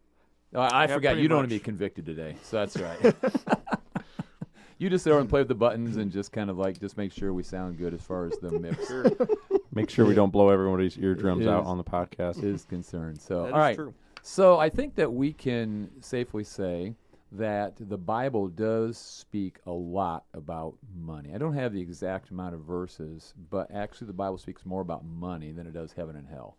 Oh, 0.55 0.61
I, 0.61 0.83
I 0.83 0.87
forgot 0.87 1.17
you 1.17 1.27
don't 1.27 1.37
want 1.37 1.49
to 1.49 1.55
be 1.55 1.59
convicted 1.59 2.05
today, 2.05 2.35
so 2.43 2.57
that's 2.57 2.77
right. 2.77 3.15
you 4.77 4.89
just 4.89 5.03
sit 5.03 5.09
there 5.11 5.19
and 5.19 5.29
play 5.29 5.41
with 5.41 5.47
the 5.47 5.55
buttons 5.55 5.97
and 5.97 6.11
just 6.11 6.31
kind 6.31 6.49
of 6.49 6.57
like 6.57 6.79
just 6.79 6.97
make 6.97 7.11
sure 7.11 7.33
we 7.33 7.43
sound 7.43 7.77
good 7.77 7.93
as 7.93 8.01
far 8.01 8.25
as 8.25 8.37
the 8.39 8.51
mix 8.51 8.91
Make 9.75 9.89
sure 9.89 10.05
we 10.05 10.13
don't 10.13 10.29
blow 10.31 10.49
everybody's 10.49 10.97
eardrums 10.99 11.47
out 11.47 11.65
on 11.65 11.79
the 11.79 11.83
podcast. 11.83 12.43
is 12.43 12.63
concerned. 12.65 13.19
So, 13.19 13.45
That 13.45 13.53
all 13.53 13.59
is 13.59 13.63
right. 13.63 13.75
true. 13.75 13.93
So 14.21 14.59
I 14.59 14.69
think 14.69 14.93
that 14.95 15.11
we 15.11 15.33
can 15.33 15.89
safely 16.01 16.43
say 16.43 16.93
that 17.33 17.73
the 17.79 17.97
Bible 17.97 18.47
does 18.47 18.97
speak 18.97 19.57
a 19.65 19.71
lot 19.71 20.25
about 20.33 20.75
money. 20.95 21.31
I 21.33 21.39
don't 21.39 21.55
have 21.55 21.73
the 21.73 21.81
exact 21.81 22.29
amount 22.29 22.53
of 22.53 22.61
verses, 22.61 23.33
but 23.49 23.71
actually 23.73 24.07
the 24.07 24.13
Bible 24.13 24.37
speaks 24.37 24.65
more 24.65 24.81
about 24.81 25.03
money 25.03 25.51
than 25.51 25.65
it 25.65 25.73
does 25.73 25.93
heaven 25.93 26.15
and 26.15 26.27
hell. 26.27 26.57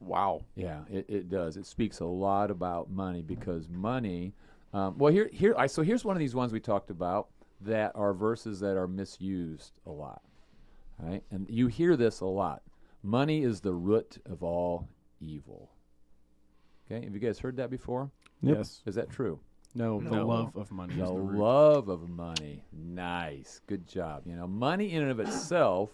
Wow. 0.00 0.44
Yeah, 0.54 0.80
it, 0.90 1.04
it 1.08 1.28
does. 1.28 1.56
It 1.56 1.66
speaks 1.66 2.00
a 2.00 2.06
lot 2.06 2.50
about 2.50 2.90
money 2.90 3.20
because 3.22 3.68
money. 3.68 4.32
Um, 4.72 4.96
well, 4.96 5.12
here, 5.12 5.28
here. 5.32 5.54
I, 5.56 5.66
so 5.66 5.82
here's 5.82 6.04
one 6.04 6.16
of 6.16 6.20
these 6.20 6.34
ones 6.34 6.52
we 6.52 6.60
talked 6.60 6.90
about 6.90 7.28
that 7.60 7.92
are 7.94 8.14
verses 8.14 8.60
that 8.60 8.76
are 8.76 8.88
misused 8.88 9.80
a 9.86 9.90
lot. 9.90 10.22
Right, 10.98 11.24
and 11.30 11.46
you 11.50 11.66
hear 11.66 11.96
this 11.96 12.20
a 12.20 12.26
lot. 12.26 12.62
Money 13.02 13.42
is 13.42 13.60
the 13.60 13.72
root 13.72 14.18
of 14.26 14.42
all 14.42 14.88
evil. 15.20 15.70
Okay, 16.86 17.04
have 17.04 17.12
you 17.12 17.20
guys 17.20 17.38
heard 17.38 17.56
that 17.56 17.68
before? 17.68 18.10
Yep. 18.42 18.56
Yes. 18.56 18.82
Is 18.86 18.94
that 18.94 19.10
true? 19.10 19.40
No. 19.74 20.00
The 20.00 20.10
No. 20.10 20.26
love 20.26 20.56
of 20.56 20.70
money. 20.70 20.94
The 20.94 21.02
is 21.02 21.08
the 21.08 21.14
root. 21.14 21.38
love 21.38 21.88
of 21.88 22.08
money. 22.08 22.64
Nice. 22.72 23.60
Good 23.66 23.86
job. 23.86 24.22
You 24.26 24.36
know, 24.36 24.46
money 24.46 24.92
in 24.92 25.02
and 25.02 25.10
of 25.10 25.20
itself 25.20 25.90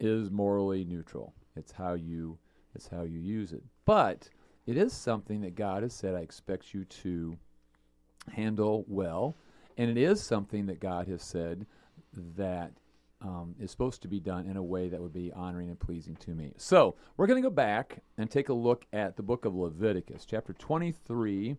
is 0.00 0.30
morally 0.30 0.84
neutral. 0.84 1.32
It's 1.56 1.72
how 1.72 1.94
you 1.94 2.38
it's 2.74 2.88
how 2.88 3.02
you 3.02 3.18
use 3.20 3.52
it. 3.52 3.62
But 3.84 4.28
it 4.66 4.76
is 4.76 4.92
something 4.92 5.42
that 5.42 5.54
God 5.54 5.82
has 5.82 5.92
said 5.94 6.14
I 6.14 6.20
expect 6.20 6.74
you 6.74 6.84
to 6.86 7.36
handle 8.32 8.84
well. 8.88 9.36
And 9.76 9.90
it 9.90 9.96
is 9.96 10.20
something 10.22 10.66
that 10.66 10.80
God 10.80 11.06
has 11.08 11.22
said 11.22 11.66
that 12.36 12.72
um, 13.20 13.54
is 13.60 13.70
supposed 13.70 14.02
to 14.02 14.08
be 14.08 14.20
done 14.20 14.46
in 14.46 14.56
a 14.56 14.62
way 14.62 14.88
that 14.88 15.00
would 15.00 15.12
be 15.12 15.32
honoring 15.32 15.68
and 15.70 15.78
pleasing 15.78 16.16
to 16.16 16.30
me. 16.32 16.52
So 16.56 16.94
we're 17.16 17.26
going 17.26 17.42
to 17.42 17.48
go 17.48 17.52
back 17.54 17.98
and 18.18 18.30
take 18.30 18.48
a 18.50 18.52
look 18.54 18.86
at 18.92 19.16
the 19.16 19.22
book 19.22 19.44
of 19.44 19.54
Leviticus, 19.54 20.24
chapter 20.26 20.52
23, 20.52 21.56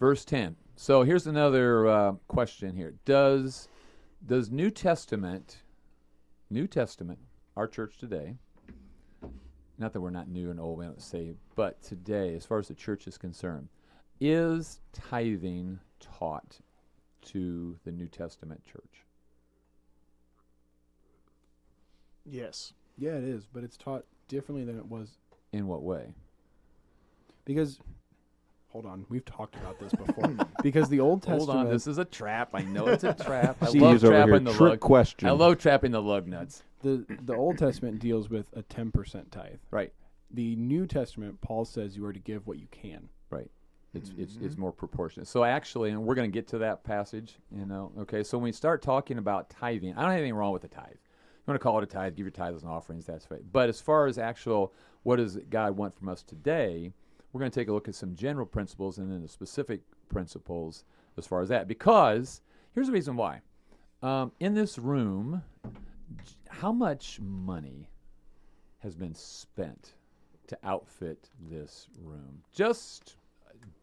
verse 0.00 0.24
10. 0.24 0.56
So 0.74 1.04
here's 1.04 1.28
another 1.28 1.86
uh, 1.86 2.12
question 2.26 2.74
here. 2.74 2.94
Does 3.04 3.68
does 4.26 4.50
New 4.50 4.70
Testament 4.70 5.62
New 6.50 6.66
Testament, 6.66 7.20
our 7.56 7.68
church 7.68 7.96
today, 7.96 8.34
not 9.78 9.92
that 9.92 10.00
we're 10.00 10.10
not 10.10 10.28
new 10.28 10.50
and 10.50 10.58
old, 10.58 10.78
we 10.78 10.84
don't 10.84 11.00
say, 11.00 11.34
but 11.54 11.80
today, 11.80 12.34
as 12.34 12.44
far 12.44 12.58
as 12.58 12.66
the 12.66 12.74
church 12.74 13.06
is 13.06 13.16
concerned, 13.16 13.68
is 14.20 14.80
tithing 14.92 15.78
taught 16.00 16.58
to 17.22 17.78
the 17.84 17.92
New 17.92 18.08
Testament 18.08 18.62
church? 18.64 19.04
Yes. 22.26 22.72
Yeah, 22.98 23.12
it 23.12 23.24
is, 23.24 23.46
but 23.46 23.62
it's 23.62 23.76
taught 23.76 24.04
differently 24.28 24.64
than 24.64 24.76
it 24.76 24.86
was 24.86 25.18
In 25.52 25.68
what 25.68 25.82
way? 25.82 26.14
Because, 27.44 27.78
hold 28.70 28.86
on, 28.86 29.04
we've 29.08 29.24
talked 29.24 29.56
about 29.56 29.78
this 29.78 29.92
before. 29.92 30.34
because 30.62 30.88
the 30.88 31.00
Old 31.00 31.22
Testament. 31.22 31.50
Hold 31.50 31.66
on, 31.66 31.72
this 31.72 31.86
is 31.86 31.98
a 31.98 32.04
trap. 32.04 32.50
I 32.54 32.62
know 32.62 32.86
it's 32.86 33.04
a 33.04 33.14
trap. 33.24 33.56
I 33.60 33.70
love 33.70 34.00
trapping 34.00 34.44
the 34.44 34.52
Trick 34.52 34.70
lug. 34.70 34.80
question. 34.80 35.28
I 35.28 35.32
love 35.32 35.58
trapping 35.58 35.92
the 35.92 36.02
lug 36.02 36.26
nuts. 36.26 36.62
the 36.82 37.04
the 37.22 37.34
Old 37.34 37.58
Testament 37.58 37.98
deals 37.98 38.30
with 38.30 38.46
a 38.54 38.62
ten 38.62 38.90
percent 38.90 39.30
tithe. 39.32 39.58
Right. 39.70 39.92
The 40.32 40.54
New 40.56 40.86
Testament, 40.86 41.40
Paul 41.40 41.64
says 41.64 41.96
you 41.96 42.04
are 42.04 42.12
to 42.12 42.20
give 42.20 42.46
what 42.46 42.58
you 42.58 42.68
can. 42.70 43.08
Right. 43.30 43.50
It's 43.92 44.10
it's 44.16 44.36
it's 44.36 44.54
mm-hmm. 44.54 44.60
more 44.60 44.72
proportionate. 44.72 45.26
So 45.26 45.44
actually, 45.44 45.90
and 45.90 46.04
we're 46.04 46.14
going 46.14 46.30
to 46.30 46.34
get 46.34 46.48
to 46.48 46.58
that 46.58 46.84
passage. 46.84 47.36
You 47.50 47.66
know. 47.66 47.92
Okay. 48.00 48.22
So 48.22 48.38
when 48.38 48.44
we 48.44 48.52
start 48.52 48.82
talking 48.82 49.18
about 49.18 49.50
tithing, 49.50 49.94
I 49.96 50.02
don't 50.02 50.10
have 50.10 50.18
anything 50.18 50.34
wrong 50.34 50.52
with 50.52 50.62
the 50.62 50.68
tithe. 50.68 50.92
You 50.92 51.52
want 51.52 51.60
to 51.60 51.62
call 51.62 51.78
it 51.78 51.84
a 51.84 51.86
tithe, 51.86 52.14
give 52.14 52.26
your 52.26 52.30
tithes 52.30 52.62
and 52.62 52.70
offerings. 52.70 53.06
That's 53.06 53.28
right. 53.30 53.40
But 53.50 53.68
as 53.68 53.80
far 53.80 54.06
as 54.06 54.18
actual, 54.18 54.72
what 55.02 55.16
does 55.16 55.36
God 55.48 55.76
want 55.76 55.94
from 55.94 56.08
us 56.08 56.22
today? 56.22 56.92
We're 57.32 57.40
going 57.40 57.50
to 57.50 57.60
take 57.60 57.68
a 57.68 57.72
look 57.72 57.88
at 57.88 57.94
some 57.94 58.14
general 58.14 58.46
principles 58.46 58.98
and 58.98 59.10
then 59.10 59.22
the 59.22 59.28
specific 59.28 59.80
principles 60.08 60.84
as 61.16 61.26
far 61.26 61.42
as 61.42 61.48
that. 61.48 61.68
Because 61.68 62.40
here's 62.74 62.88
the 62.88 62.92
reason 62.92 63.16
why. 63.16 63.40
Um, 64.02 64.32
in 64.40 64.54
this 64.54 64.78
room, 64.78 65.42
how 66.48 66.72
much 66.72 67.20
money 67.20 67.88
has 68.78 68.96
been 68.96 69.14
spent 69.14 69.92
to 70.48 70.58
outfit 70.64 71.28
this 71.50 71.88
room? 72.02 72.42
Just 72.52 73.16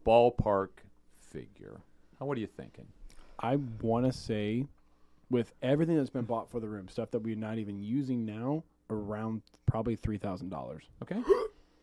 ballpark 0.06 0.70
figure. 1.20 1.80
How, 2.20 2.25
what 2.25 2.38
are 2.38 2.42
you 2.42 2.48
thinking? 2.48 2.88
I 3.39 3.58
want 3.82 4.06
to 4.06 4.12
say, 4.12 4.66
with 5.30 5.54
everything 5.62 5.96
that's 5.96 6.10
been 6.10 6.25
bought 6.25 6.50
for 6.50 6.60
the 6.60 6.68
room, 6.68 6.88
stuff 6.88 7.12
that 7.12 7.20
we're 7.20 7.36
not 7.36 7.60
even 7.60 7.82
using 7.82 8.25
now, 8.25 8.63
around 8.89 9.42
probably 9.66 9.96
three 9.96 10.18
thousand 10.18 10.50
dollars. 10.50 10.84
Okay. 11.04 11.22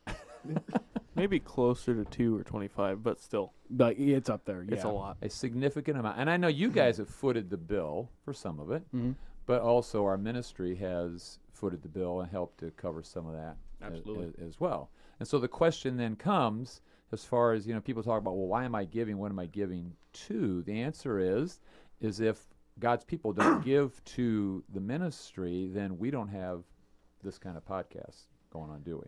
Maybe 1.16 1.38
closer 1.40 1.94
to 1.94 2.04
two 2.10 2.36
or 2.36 2.42
twenty-five, 2.44 3.02
but 3.02 3.20
still, 3.20 3.52
But 3.70 3.98
it's 3.98 4.28
up 4.28 4.44
there. 4.44 4.64
it's 4.68 4.84
a 4.84 4.88
lot. 4.88 5.16
a 5.22 5.28
significant 5.30 5.98
amount. 5.98 6.18
And 6.18 6.28
I 6.28 6.36
know 6.36 6.48
you 6.48 6.70
guys 6.70 6.96
have 6.98 7.08
footed 7.08 7.50
the 7.50 7.56
bill 7.56 8.10
for 8.24 8.32
some 8.32 8.58
of 8.58 8.70
it, 8.70 8.82
Mhm. 8.92 9.14
but 9.46 9.60
also 9.62 10.04
our 10.04 10.18
ministry 10.18 10.74
has 10.76 11.38
footed 11.52 11.82
the 11.82 11.88
bill 11.88 12.20
and 12.20 12.30
helped 12.30 12.58
to 12.58 12.70
cover 12.72 13.02
some 13.02 13.26
of 13.26 13.32
that 13.34 13.56
a- 13.80 13.84
Absolutely. 13.84 14.34
a- 14.42 14.46
as, 14.46 14.58
well. 14.58 14.90
And 15.20 15.28
so 15.28 15.38
the 15.38 15.48
question 15.48 15.96
then 15.96 16.16
comes 16.16 16.80
as 17.12 17.24
far 17.24 17.52
as, 17.52 17.66
you 17.66 17.74
know, 17.74 17.80
people 17.80 18.02
talk 18.02 18.20
about, 18.20 18.34
well, 18.36 18.48
why 18.48 18.64
am 18.64 18.74
I 18.74 18.84
giving? 18.84 19.18
What 19.18 19.30
am 19.30 19.38
I 19.38 19.46
giving 19.46 19.96
to? 20.26 20.62
The 20.62 20.80
answer 20.80 21.18
is, 21.20 21.60
is 22.00 22.18
if 22.18 22.48
God's 22.80 23.04
people 23.04 23.32
don't 23.32 23.62
give 23.64 24.02
to 24.04 24.64
the 24.72 24.80
ministry, 24.80 25.68
then 25.68 25.96
we 25.98 26.10
don't 26.10 26.28
have 26.28 26.64
this 27.22 27.38
kind 27.38 27.56
of 27.56 27.64
podcast 27.64 28.26
going 28.50 28.70
on, 28.70 28.82
do 28.82 28.96
we? 28.98 29.06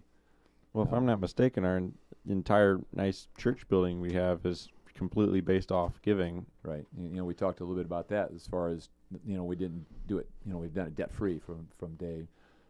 Well, 0.76 0.84
if 0.84 0.92
I'm 0.92 1.06
not 1.06 1.22
mistaken, 1.22 1.64
our 1.64 1.78
en- 1.78 1.94
entire 2.28 2.78
nice 2.92 3.28
church 3.38 3.66
building 3.66 3.98
we 3.98 4.12
have 4.12 4.44
is 4.44 4.68
completely 4.92 5.40
based 5.40 5.72
off 5.72 6.02
giving. 6.02 6.44
Right. 6.62 6.84
You 6.98 7.08
you 7.08 7.16
know, 7.16 7.24
we 7.24 7.32
talked 7.32 7.60
a 7.60 7.64
little 7.64 7.76
bit 7.76 7.86
about 7.86 8.08
that 8.08 8.28
as 8.34 8.46
far 8.46 8.68
as 8.68 8.90
you 9.24 9.38
know, 9.38 9.44
we 9.44 9.56
didn't 9.56 9.86
do 10.06 10.18
it. 10.18 10.28
You 10.44 10.52
know, 10.52 10.58
we've 10.58 10.74
done 10.74 10.86
it 10.86 10.94
debt 10.94 11.10
free 11.10 11.38
from 11.38 11.66
from 11.78 11.94
day 11.94 12.28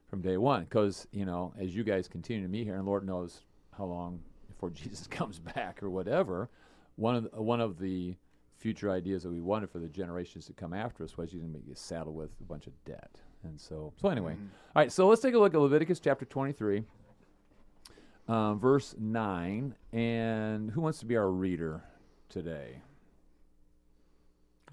from 0.09 0.21
day 0.21 0.37
one. 0.37 0.63
Because 0.63 1.09
you 1.11 1.25
know, 1.25 1.53
as 1.59 1.75
you 1.75 1.83
guys 1.83 2.07
continue 2.07 2.45
to 2.45 2.49
meet 2.49 2.63
here, 2.63 2.77
and 2.77 2.87
Lord 2.87 3.05
knows 3.05 3.41
how 3.77 3.87
long 3.87 4.21
before 4.47 4.71
Jesus 4.83 5.09
comes 5.09 5.41
back 5.41 5.83
or 5.83 5.91
whatever. 5.91 6.49
One 6.95 7.17
of 7.17 7.25
the, 7.25 7.43
one 7.43 7.61
of 7.61 7.81
the 7.81 8.15
future 8.57 8.89
ideas 8.89 9.25
that 9.25 9.31
we 9.31 9.41
wanted 9.41 9.69
for 9.69 9.81
the 9.81 9.89
generations 9.89 10.47
to 10.47 10.53
come 10.53 10.73
after 10.73 11.03
us 11.03 11.19
was 11.19 11.33
you 11.33 11.41
didn't 11.41 11.67
get 11.67 11.77
saddled 11.77 12.15
with 12.15 12.31
a 12.41 12.45
bunch 12.45 12.69
of 12.69 12.73
debt. 12.85 13.21
And 13.43 13.61
so, 13.61 13.93
so 14.01 14.09
anyway, 14.11 14.35
mm-hmm. 14.35 14.47
all 14.77 14.83
right. 14.83 14.93
So 14.93 15.09
let's 15.09 15.23
take 15.23 15.35
a 15.35 15.39
look 15.41 15.55
at 15.55 15.61
Leviticus 15.61 15.99
chapter 15.99 16.25
twenty-three. 16.25 16.85
Um, 18.29 18.59
verse 18.59 18.95
9. 18.99 19.75
And 19.93 20.71
who 20.71 20.81
wants 20.81 20.99
to 21.01 21.07
be 21.07 21.17
our 21.17 21.31
reader 21.31 21.85
today? 22.29 22.83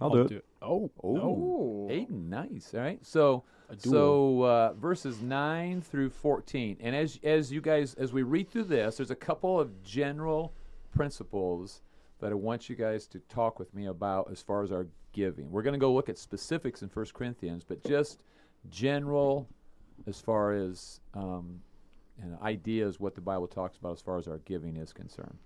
I'll, 0.02 0.10
do 0.28 0.36
it. 0.38 0.46
Oh, 0.62 0.92
Oh, 1.04 1.88
Aiden, 1.90 2.30
nice. 2.30 2.74
All 2.74 2.82
right. 2.82 3.00
So, 3.06 3.44
so 3.78 4.44
uh, 4.44 4.74
verses 4.74 5.22
nine 5.22 5.82
through 5.82 6.10
fourteen, 6.10 6.78
and 6.82 6.96
as 6.96 7.20
as 7.24 7.52
you 7.52 7.62
guys 7.62 7.94
as 7.94 8.12
we 8.12 8.24
read 8.24 8.50
through 8.50 8.66
this, 8.66 8.98
there's 8.98 9.12
a 9.12 9.16
couple 9.16 9.60
of 9.60 9.82
general 9.84 10.54
principles 10.94 11.82
that 12.20 12.32
I 12.32 12.36
want 12.36 12.70
you 12.70 12.76
guys 12.76 13.08
to 13.08 13.20
talk 13.30 13.60
with 13.60 13.74
me 13.74 13.86
about 13.86 14.30
as 14.32 14.42
far 14.42 14.64
as 14.64 14.72
our 14.72 14.88
giving. 15.14 15.50
We're 15.52 15.62
going 15.62 15.74
to 15.74 15.80
go 15.80 15.94
look 15.94 16.10
at 16.10 16.18
specifics 16.18 16.82
in 16.82 16.90
First 16.90 17.14
Corinthians, 17.14 17.64
but 17.64 17.84
just 17.84 18.24
general 18.70 19.48
as 20.08 20.20
far 20.20 20.54
as 20.54 21.00
um, 21.14 21.62
know, 22.18 22.40
ideas 22.42 23.00
what 23.00 23.16
the 23.16 23.22
Bible 23.22 23.48
talks 23.48 23.78
about 23.78 23.94
as 23.94 24.02
far 24.02 24.18
as 24.18 24.28
our 24.28 24.40
giving 24.40 24.78
is 24.78 24.94
concerned. 24.94 25.38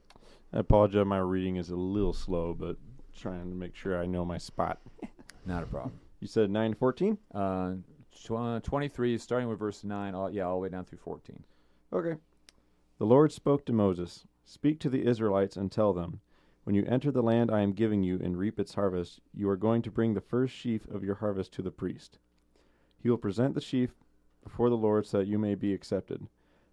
I 0.53 0.59
apologize. 0.59 1.05
My 1.05 1.19
reading 1.19 1.55
is 1.57 1.69
a 1.69 1.75
little 1.75 2.13
slow, 2.13 2.53
but 2.53 2.77
trying 3.17 3.49
to 3.49 3.55
make 3.55 3.75
sure 3.75 4.01
I 4.01 4.05
know 4.05 4.25
my 4.25 4.37
spot. 4.37 4.79
Not 5.45 5.63
a 5.63 5.65
problem. 5.65 5.99
You 6.19 6.27
said 6.27 6.49
nine 6.49 6.73
fourteen. 6.73 7.17
Uh, 7.33 7.75
tw- 8.11 8.63
23, 8.63 9.17
starting 9.17 9.47
with 9.47 9.59
verse 9.59 9.83
9, 9.83 10.15
all, 10.15 10.29
yeah, 10.31 10.43
all 10.43 10.55
the 10.55 10.61
way 10.61 10.69
down 10.69 10.85
through 10.85 10.99
14. 10.99 11.43
Okay. 11.93 12.15
The 12.99 13.05
Lord 13.05 13.31
spoke 13.31 13.65
to 13.65 13.73
Moses 13.73 14.25
Speak 14.45 14.79
to 14.79 14.89
the 14.89 15.05
Israelites 15.05 15.57
and 15.57 15.71
tell 15.71 15.93
them, 15.93 16.21
When 16.63 16.73
you 16.73 16.85
enter 16.85 17.11
the 17.11 17.21
land 17.21 17.51
I 17.51 17.61
am 17.61 17.73
giving 17.73 18.01
you 18.01 18.19
and 18.23 18.37
reap 18.37 18.59
its 18.59 18.75
harvest, 18.75 19.19
you 19.33 19.49
are 19.49 19.57
going 19.57 19.81
to 19.81 19.91
bring 19.91 20.13
the 20.13 20.21
first 20.21 20.55
sheaf 20.55 20.87
of 20.87 21.03
your 21.03 21.15
harvest 21.15 21.51
to 21.53 21.61
the 21.61 21.71
priest. 21.71 22.17
He 22.97 23.09
will 23.09 23.17
present 23.17 23.55
the 23.55 23.61
sheaf 23.61 23.91
before 24.43 24.69
the 24.69 24.77
Lord 24.77 25.05
so 25.05 25.19
that 25.19 25.27
you 25.27 25.37
may 25.37 25.53
be 25.53 25.73
accepted. 25.73 26.27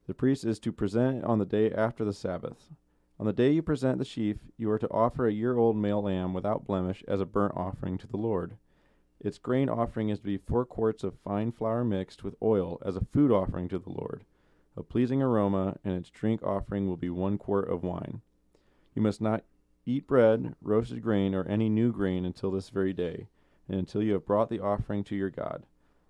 The 0.07 0.15
priest 0.15 0.45
is 0.45 0.59
to 0.61 0.73
present 0.73 1.19
it 1.19 1.25
on 1.25 1.39
the 1.39 1.45
day 1.45 1.71
after 1.71 2.05
the 2.05 2.13
Sabbath. 2.13 2.71
On 3.19 3.27
the 3.27 3.33
day 3.33 3.53
you 3.53 3.63
present 3.63 3.99
the 3.99 4.05
sheaf, 4.05 4.39
you 4.57 4.71
are 4.71 4.79
to 4.79 4.91
offer 4.91 5.27
a 5.27 5.33
year 5.33 5.57
old 5.57 5.77
male 5.77 6.03
lamb 6.03 6.35
without 6.35 6.67
blemish 6.67 7.03
as 7.07 7.21
a 7.21 7.27
burnt 7.27 7.55
offering 7.57 7.97
to 7.99 8.07
the 8.07 8.17
Lord. 8.17 8.57
Its 9.21 9.39
grain 9.39 9.69
offering 9.69 10.09
is 10.09 10.19
to 10.19 10.27
be 10.27 10.37
four 10.37 10.65
quarts 10.65 11.05
of 11.05 11.19
fine 11.25 11.53
flour 11.53 11.85
mixed 11.85 12.25
with 12.25 12.35
oil 12.43 12.81
as 12.85 12.97
a 12.97 13.05
food 13.13 13.31
offering 13.31 13.69
to 13.69 13.79
the 13.79 13.91
Lord 13.91 14.25
a 14.77 14.83
pleasing 14.83 15.23
aroma, 15.23 15.77
and 15.85 15.95
its 15.95 16.11
drink 16.11 16.43
offering 16.43 16.89
will 16.89 16.97
be 16.97 17.11
one 17.11 17.39
quart 17.39 17.69
of 17.69 17.83
wine. 17.83 18.21
You 18.95 19.03
must 19.03 19.21
not 19.21 19.45
eat 19.87 20.07
bread, 20.07 20.55
roasted 20.61 21.03
grain, 21.03 21.35
or 21.35 21.45
any 21.45 21.69
new 21.69 21.93
grain 21.93 22.25
until 22.25 22.51
this 22.51 22.71
very 22.71 22.93
day, 22.93 23.29
and 23.69 23.79
until 23.79 24.03
you 24.03 24.13
have 24.15 24.27
brought 24.27 24.49
the 24.49 24.61
offering 24.61 25.05
to 25.05 25.17
your 25.17 25.31
God. 25.31 25.65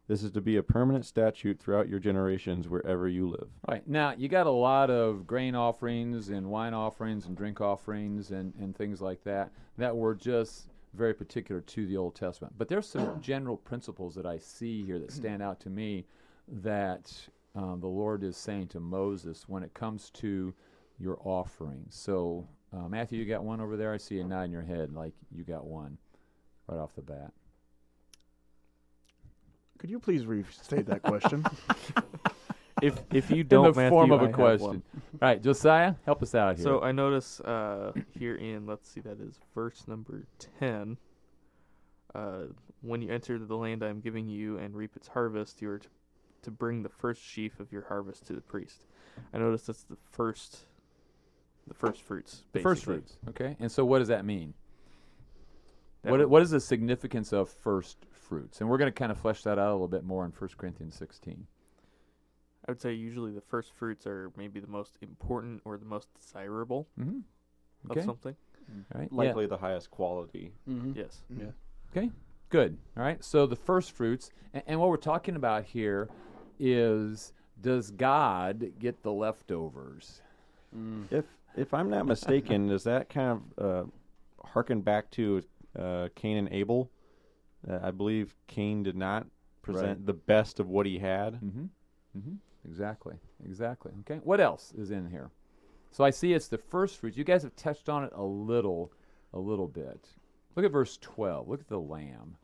This 0.06 0.22
is 0.22 0.30
to 0.32 0.40
be 0.42 0.56
a 0.56 0.62
permanent 0.62 1.06
statute 1.06 1.58
throughout 1.58 1.88
your 1.88 1.98
generations 1.98 2.68
wherever 2.68 3.08
you 3.08 3.28
live. 3.28 3.48
All 3.66 3.74
right. 3.74 3.88
Now, 3.88 4.12
you 4.16 4.28
got 4.28 4.46
a 4.46 4.50
lot 4.50 4.90
of 4.90 5.26
grain 5.26 5.54
offerings 5.54 6.28
and 6.28 6.50
wine 6.50 6.74
offerings 6.74 7.24
and 7.24 7.34
drink 7.34 7.62
offerings 7.62 8.30
and, 8.30 8.52
and 8.60 8.76
things 8.76 9.00
like 9.00 9.24
that 9.24 9.50
that 9.78 9.96
were 9.96 10.14
just 10.14 10.68
very 10.92 11.14
particular 11.14 11.62
to 11.62 11.86
the 11.86 11.96
Old 11.96 12.14
Testament. 12.14 12.54
But 12.58 12.68
there's 12.68 12.88
some 12.88 13.18
general 13.20 13.56
principles 13.56 14.14
that 14.14 14.26
I 14.26 14.38
see 14.38 14.84
here 14.84 14.98
that 14.98 15.10
stand 15.10 15.42
out 15.42 15.58
to 15.60 15.70
me 15.70 16.04
that 16.48 17.10
um, 17.54 17.80
the 17.80 17.86
Lord 17.86 18.22
is 18.22 18.36
saying 18.36 18.68
to 18.68 18.80
Moses 18.80 19.48
when 19.48 19.62
it 19.62 19.72
comes 19.72 20.10
to 20.10 20.52
your 20.98 21.18
offerings. 21.24 21.94
So, 21.94 22.46
uh, 22.74 22.88
Matthew, 22.88 23.18
you 23.18 23.24
got 23.24 23.42
one 23.42 23.60
over 23.60 23.76
there? 23.76 23.94
I 23.94 23.96
see 23.96 24.18
a 24.20 24.24
nod 24.24 24.42
in 24.42 24.52
your 24.52 24.62
head 24.62 24.92
like 24.92 25.14
you 25.34 25.44
got 25.44 25.64
one 25.64 25.96
right 26.66 26.78
off 26.78 26.94
the 26.94 27.02
bat. 27.02 27.32
Could 29.84 29.90
you 29.90 29.98
please 29.98 30.24
restate 30.24 30.86
that 30.86 31.02
question? 31.02 31.44
If 32.82 33.00
if 33.12 33.30
you 33.30 33.44
don't, 33.44 33.72
the 33.72 33.80
Matthew, 33.80 33.90
form 33.90 34.12
of 34.12 34.20
I 34.20 34.24
a 34.24 34.26
have 34.26 34.34
question. 34.34 34.66
one. 34.66 34.82
All 35.22 35.28
right, 35.28 35.42
Josiah, 35.42 35.94
help 36.04 36.22
us 36.22 36.34
out 36.34 36.56
here. 36.56 36.64
So 36.64 36.82
I 36.82 36.90
notice 36.90 37.40
uh, 37.40 37.92
here 38.18 38.34
in 38.34 38.66
let's 38.66 38.88
see 38.88 39.00
that 39.02 39.20
is 39.20 39.38
verse 39.54 39.84
number 39.86 40.26
ten. 40.60 40.98
Uh, 42.14 42.46
when 42.82 43.00
you 43.00 43.10
enter 43.12 43.38
the 43.38 43.56
land 43.56 43.82
I 43.84 43.88
am 43.88 44.00
giving 44.00 44.26
you 44.26 44.58
and 44.58 44.74
reap 44.74 44.96
its 44.96 45.06
harvest, 45.06 45.62
you 45.62 45.70
are 45.70 45.78
to, 45.78 45.88
to 46.42 46.50
bring 46.50 46.82
the 46.82 46.88
first 46.88 47.22
sheaf 47.22 47.60
of 47.60 47.70
your 47.70 47.84
harvest 47.86 48.26
to 48.26 48.32
the 48.32 48.42
priest. 48.42 48.86
I 49.32 49.38
notice 49.38 49.62
that's 49.62 49.84
the 49.84 49.96
first, 50.10 50.58
the 51.68 51.74
first 51.74 52.02
fruits. 52.02 52.42
the 52.52 52.60
first 52.60 52.80
basically. 52.86 52.94
fruits. 52.94 53.18
Okay. 53.28 53.56
And 53.60 53.70
so, 53.70 53.84
what 53.84 54.00
does 54.00 54.08
that 54.08 54.24
mean? 54.24 54.52
That 56.04 56.10
What, 56.10 56.28
what 56.28 56.42
is 56.42 56.50
the 56.50 56.60
significance 56.60 57.32
of 57.32 57.48
first 57.48 57.98
fruits? 58.12 58.60
And 58.60 58.68
we're 58.70 58.78
going 58.78 58.92
to 58.92 58.98
kind 58.98 59.10
of 59.10 59.18
flesh 59.18 59.42
that 59.42 59.58
out 59.58 59.70
a 59.70 59.72
little 59.72 59.88
bit 59.88 60.04
more 60.04 60.24
in 60.24 60.30
1 60.30 60.50
Corinthians 60.56 60.94
16. 60.96 61.46
I 62.66 62.70
would 62.70 62.80
say 62.80 62.92
usually 62.92 63.32
the 63.32 63.40
first 63.42 63.72
fruits 63.72 64.06
are 64.06 64.30
maybe 64.36 64.60
the 64.60 64.66
most 64.66 64.96
important 65.02 65.60
or 65.64 65.76
the 65.76 65.84
most 65.84 66.08
desirable 66.20 66.86
Mm-hmm. 66.98 67.18
of 67.90 67.96
Okay. 67.96 68.06
something. 68.06 68.36
All 68.94 69.00
right. 69.00 69.12
Likely 69.12 69.46
the 69.46 69.58
highest 69.58 69.90
quality. 69.90 70.52
Mm-hmm. 70.68 70.92
Yes. 70.94 71.22
Yeah. 71.28 71.46
Okay. 71.94 72.10
Good. 72.48 72.78
All 72.96 73.02
right. 73.02 73.22
So 73.22 73.46
the 73.46 73.56
first 73.56 73.92
fruits, 73.92 74.30
and, 74.54 74.62
and 74.66 74.80
what 74.80 74.88
we're 74.88 74.96
talking 74.96 75.36
about 75.36 75.64
here 75.64 76.08
is 76.58 77.32
does 77.60 77.90
God 77.90 78.72
get 78.78 79.02
the 79.02 79.12
leftovers? 79.12 80.22
If 81.10 81.24
if 81.56 81.72
I'm 81.74 81.88
not 81.90 82.06
mistaken, 82.06 82.68
does 82.68 82.84
that 82.84 83.08
kind 83.10 83.42
of 83.58 83.64
uh, 83.64 83.88
harken 84.44 84.80
back 84.80 85.10
to 85.12 85.42
uh, 85.78 86.08
Cain 86.14 86.36
and 86.36 86.48
Abel? 86.52 86.90
Uh, 87.68 87.78
I 87.82 87.90
believe 87.90 88.34
Cain 88.46 88.82
did 88.82 88.96
not 88.96 89.26
present 89.62 89.98
Right. 89.98 90.06
the 90.06 90.12
best 90.12 90.60
of 90.60 90.68
what 90.68 90.86
he 90.86 90.98
had. 90.98 91.34
Mm-hmm. 91.34 91.64
hmm 92.20 92.34
Exactly. 92.66 93.16
Exactly. 93.44 93.92
Okay. 94.00 94.20
What 94.24 94.40
else 94.40 94.72
is 94.76 94.90
in 94.90 95.10
here? 95.10 95.30
So 95.90 96.02
I 96.02 96.10
see 96.10 96.32
it's 96.32 96.48
the 96.48 96.58
first 96.58 96.96
fruits. 96.98 97.16
You 97.16 97.24
guys 97.24 97.42
have 97.42 97.54
touched 97.56 97.88
on 97.88 98.04
it 98.04 98.12
a 98.14 98.22
little, 98.24 98.90
a 99.32 99.38
little 99.38 99.68
bit. 99.68 100.08
Look 100.56 100.64
at 100.64 100.72
verse 100.72 100.96
twelve. 101.00 101.48
Look 101.48 101.60
at 101.60 101.68
the 101.68 101.78
lamb. 101.78 102.36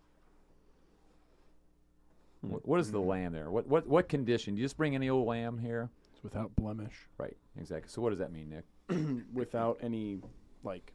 What, 2.43 2.67
what 2.67 2.81
is 2.81 2.91
the 2.91 3.01
lamb 3.01 3.33
there? 3.33 3.51
What 3.51 3.67
what 3.67 3.87
what 3.87 4.09
condition? 4.09 4.55
Do 4.55 4.61
you 4.61 4.65
just 4.65 4.77
bring 4.77 4.95
any 4.95 5.11
old 5.11 5.27
lamb 5.27 5.59
here? 5.59 5.91
It's 6.15 6.23
without 6.23 6.55
blemish, 6.57 7.09
Right. 7.19 7.37
Exactly. 7.59 7.89
So 7.91 8.01
what 8.03 8.11
does 8.11 8.19
that 8.19 8.33
mean, 8.33 8.51
Nick? 8.51 9.25
without 9.35 9.79
any 9.83 10.19
like 10.65 10.93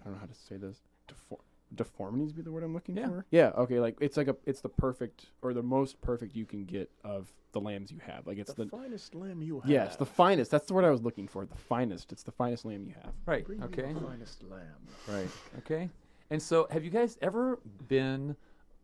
I 0.00 0.04
don't 0.04 0.14
know 0.14 0.20
how 0.20 0.26
to 0.26 0.34
say 0.34 0.56
this. 0.56 0.78
Defor- 1.08 1.40
deformities 1.74 2.32
be 2.32 2.42
the 2.42 2.50
word 2.50 2.62
I'm 2.64 2.74
looking 2.74 2.96
Yeah. 2.96 3.08
for. 3.08 3.26
Yeah. 3.30 3.50
Okay. 3.56 3.80
Like 3.80 3.96
it's 4.00 4.16
like 4.16 4.28
a 4.28 4.36
it's 4.44 4.60
the 4.60 4.68
perfect 4.68 5.26
or 5.42 5.52
the 5.52 5.62
most 5.62 6.00
perfect 6.00 6.34
you 6.34 6.46
can 6.46 6.64
get 6.64 6.90
of 7.04 7.32
the 7.52 7.60
lambs 7.60 7.90
you 7.90 7.98
have. 8.06 8.26
Like 8.26 8.38
it's 8.38 8.52
the, 8.54 8.64
the, 8.64 8.70
finest 8.70 9.14
lamb 9.14 9.42
you 9.42 9.60
have. 9.60 9.70
yes 9.70 9.96
the 9.96 10.06
finest. 10.06 10.50
That's 10.50 10.66
the 10.66 10.74
word 10.74 10.84
I 10.84 10.90
was 10.90 11.02
looking 11.02 11.28
for. 11.28 11.44
The 11.44 11.56
finest. 11.56 12.12
It's 12.12 12.22
the 12.22 12.32
finest 12.32 12.64
lamb 12.64 12.84
you 12.84 12.94
have. 13.02 13.12
Right. 13.26 13.44
Bring 13.44 13.62
Okay. 13.64 13.92
the 13.92 14.00
finest 14.00 14.42
lamb. 14.44 14.60
Right. 15.08 15.28
Okay. 15.58 15.88
And 16.30 16.40
so, 16.40 16.68
have 16.70 16.84
you 16.84 16.90
guys 16.90 17.18
ever 17.22 17.58
been 17.88 18.36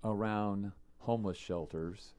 around 0.02 0.72
homeless 0.98 1.36
shelters 1.36 2.14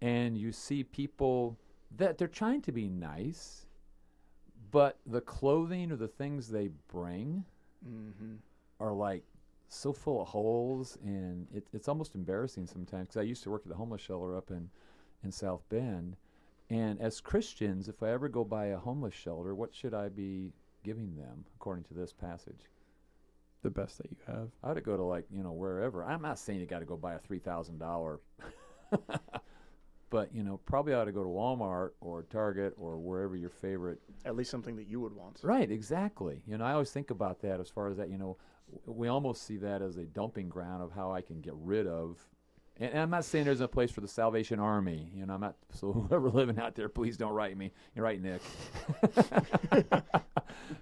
and 0.00 0.36
you 0.38 0.52
see 0.52 0.82
people 0.84 1.58
that 1.96 2.16
they're 2.18 2.28
trying 2.28 2.62
to 2.62 2.72
be 2.72 2.88
nice, 2.88 3.66
but 4.70 4.98
the 5.06 5.20
clothing 5.20 5.90
or 5.92 5.96
the 5.96 6.08
things 6.08 6.48
they 6.48 6.68
bring 6.90 7.44
Mm-hmm. 7.86 8.34
are 8.80 8.92
like 8.92 9.24
so 9.68 9.92
full 9.92 10.22
of 10.22 10.28
holes, 10.28 10.98
and 11.04 11.46
it, 11.54 11.66
it's 11.72 11.88
almost 11.88 12.14
embarrassing 12.14 12.66
sometimes. 12.66 13.08
Because 13.08 13.20
I 13.20 13.22
used 13.22 13.42
to 13.44 13.50
work 13.50 13.62
at 13.64 13.68
the 13.68 13.76
homeless 13.76 14.00
shelter 14.00 14.36
up 14.36 14.50
in 14.50 14.70
in 15.22 15.32
South 15.32 15.62
Bend, 15.68 16.16
and 16.70 17.00
as 17.00 17.20
Christians, 17.20 17.88
if 17.88 18.02
I 18.02 18.10
ever 18.10 18.28
go 18.28 18.44
by 18.44 18.66
a 18.66 18.78
homeless 18.78 19.14
shelter, 19.14 19.54
what 19.54 19.74
should 19.74 19.94
I 19.94 20.08
be 20.08 20.52
giving 20.84 21.16
them 21.16 21.44
according 21.56 21.84
to 21.84 21.94
this 21.94 22.12
passage? 22.12 22.70
The 23.62 23.70
best 23.70 23.98
that 23.98 24.10
you 24.10 24.16
have. 24.26 24.50
I 24.62 24.70
ought 24.70 24.74
to 24.74 24.80
go 24.80 24.96
to 24.96 25.02
like 25.02 25.26
you 25.30 25.42
know 25.42 25.52
wherever. 25.52 26.04
I'm 26.04 26.22
not 26.22 26.38
saying 26.38 26.60
you 26.60 26.66
got 26.66 26.78
to 26.80 26.84
go 26.84 26.96
buy 26.96 27.14
a 27.14 27.18
three 27.18 27.40
thousand 27.40 27.78
dollar, 27.78 28.20
but 30.10 30.34
you 30.34 30.42
know 30.42 30.58
probably 30.64 30.94
ought 30.94 31.04
to 31.04 31.12
go 31.12 31.22
to 31.22 31.28
Walmart 31.28 31.90
or 32.00 32.22
Target 32.24 32.74
or 32.76 32.98
wherever 32.98 33.36
your 33.36 33.50
favorite. 33.50 34.00
At 34.24 34.36
least 34.36 34.50
something 34.50 34.76
that 34.76 34.86
you 34.86 35.00
would 35.00 35.14
want. 35.14 35.38
Right, 35.42 35.70
exactly. 35.70 36.42
You 36.46 36.58
know 36.58 36.64
I 36.64 36.72
always 36.72 36.90
think 36.90 37.10
about 37.10 37.40
that 37.42 37.60
as 37.60 37.68
far 37.68 37.88
as 37.88 37.96
that. 37.98 38.10
You 38.10 38.18
know, 38.18 38.36
w- 38.72 39.00
we 39.00 39.08
almost 39.08 39.46
see 39.46 39.56
that 39.58 39.82
as 39.82 39.96
a 39.96 40.04
dumping 40.04 40.48
ground 40.48 40.82
of 40.82 40.92
how 40.92 41.12
I 41.12 41.20
can 41.20 41.40
get 41.40 41.54
rid 41.56 41.86
of. 41.86 42.18
And, 42.80 42.90
and 42.90 43.00
I'm 43.00 43.10
not 43.10 43.24
saying 43.24 43.44
there's 43.44 43.60
a 43.60 43.68
place 43.68 43.90
for 43.90 44.00
the 44.00 44.08
Salvation 44.08 44.60
Army. 44.60 45.10
You 45.14 45.26
know, 45.26 45.34
I'm 45.34 45.40
not. 45.40 45.56
So 45.72 45.92
whoever 46.08 46.30
living 46.30 46.58
out 46.58 46.74
there, 46.74 46.88
please 46.88 47.16
don't 47.16 47.32
write 47.32 47.56
me. 47.56 47.72
You're 47.94 48.04
right, 48.04 48.20
Nick. 48.20 48.42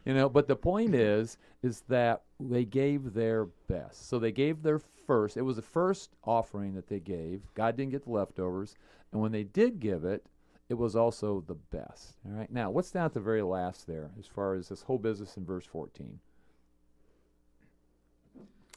you 0.04 0.14
know 0.14 0.28
but 0.28 0.46
the 0.46 0.56
point 0.56 0.94
is 0.94 1.38
is 1.62 1.82
that 1.88 2.22
they 2.40 2.64
gave 2.64 3.12
their 3.12 3.46
best 3.68 4.08
so 4.08 4.18
they 4.18 4.32
gave 4.32 4.62
their 4.62 4.80
first 5.06 5.36
it 5.36 5.42
was 5.42 5.56
the 5.56 5.62
first 5.62 6.10
offering 6.24 6.74
that 6.74 6.88
they 6.88 7.00
gave 7.00 7.42
god 7.54 7.76
didn't 7.76 7.92
get 7.92 8.04
the 8.04 8.10
leftovers 8.10 8.74
and 9.12 9.20
when 9.20 9.32
they 9.32 9.44
did 9.44 9.80
give 9.80 10.04
it 10.04 10.26
it 10.68 10.74
was 10.74 10.96
also 10.96 11.42
the 11.46 11.54
best 11.54 12.16
all 12.26 12.32
right 12.32 12.50
now 12.52 12.70
what's 12.70 12.90
down 12.90 13.04
at 13.06 13.14
the 13.14 13.20
very 13.20 13.42
last 13.42 13.86
there 13.86 14.10
as 14.18 14.26
far 14.26 14.54
as 14.54 14.68
this 14.68 14.82
whole 14.82 14.98
business 14.98 15.36
in 15.36 15.44
verse 15.44 15.64
14 15.66 16.18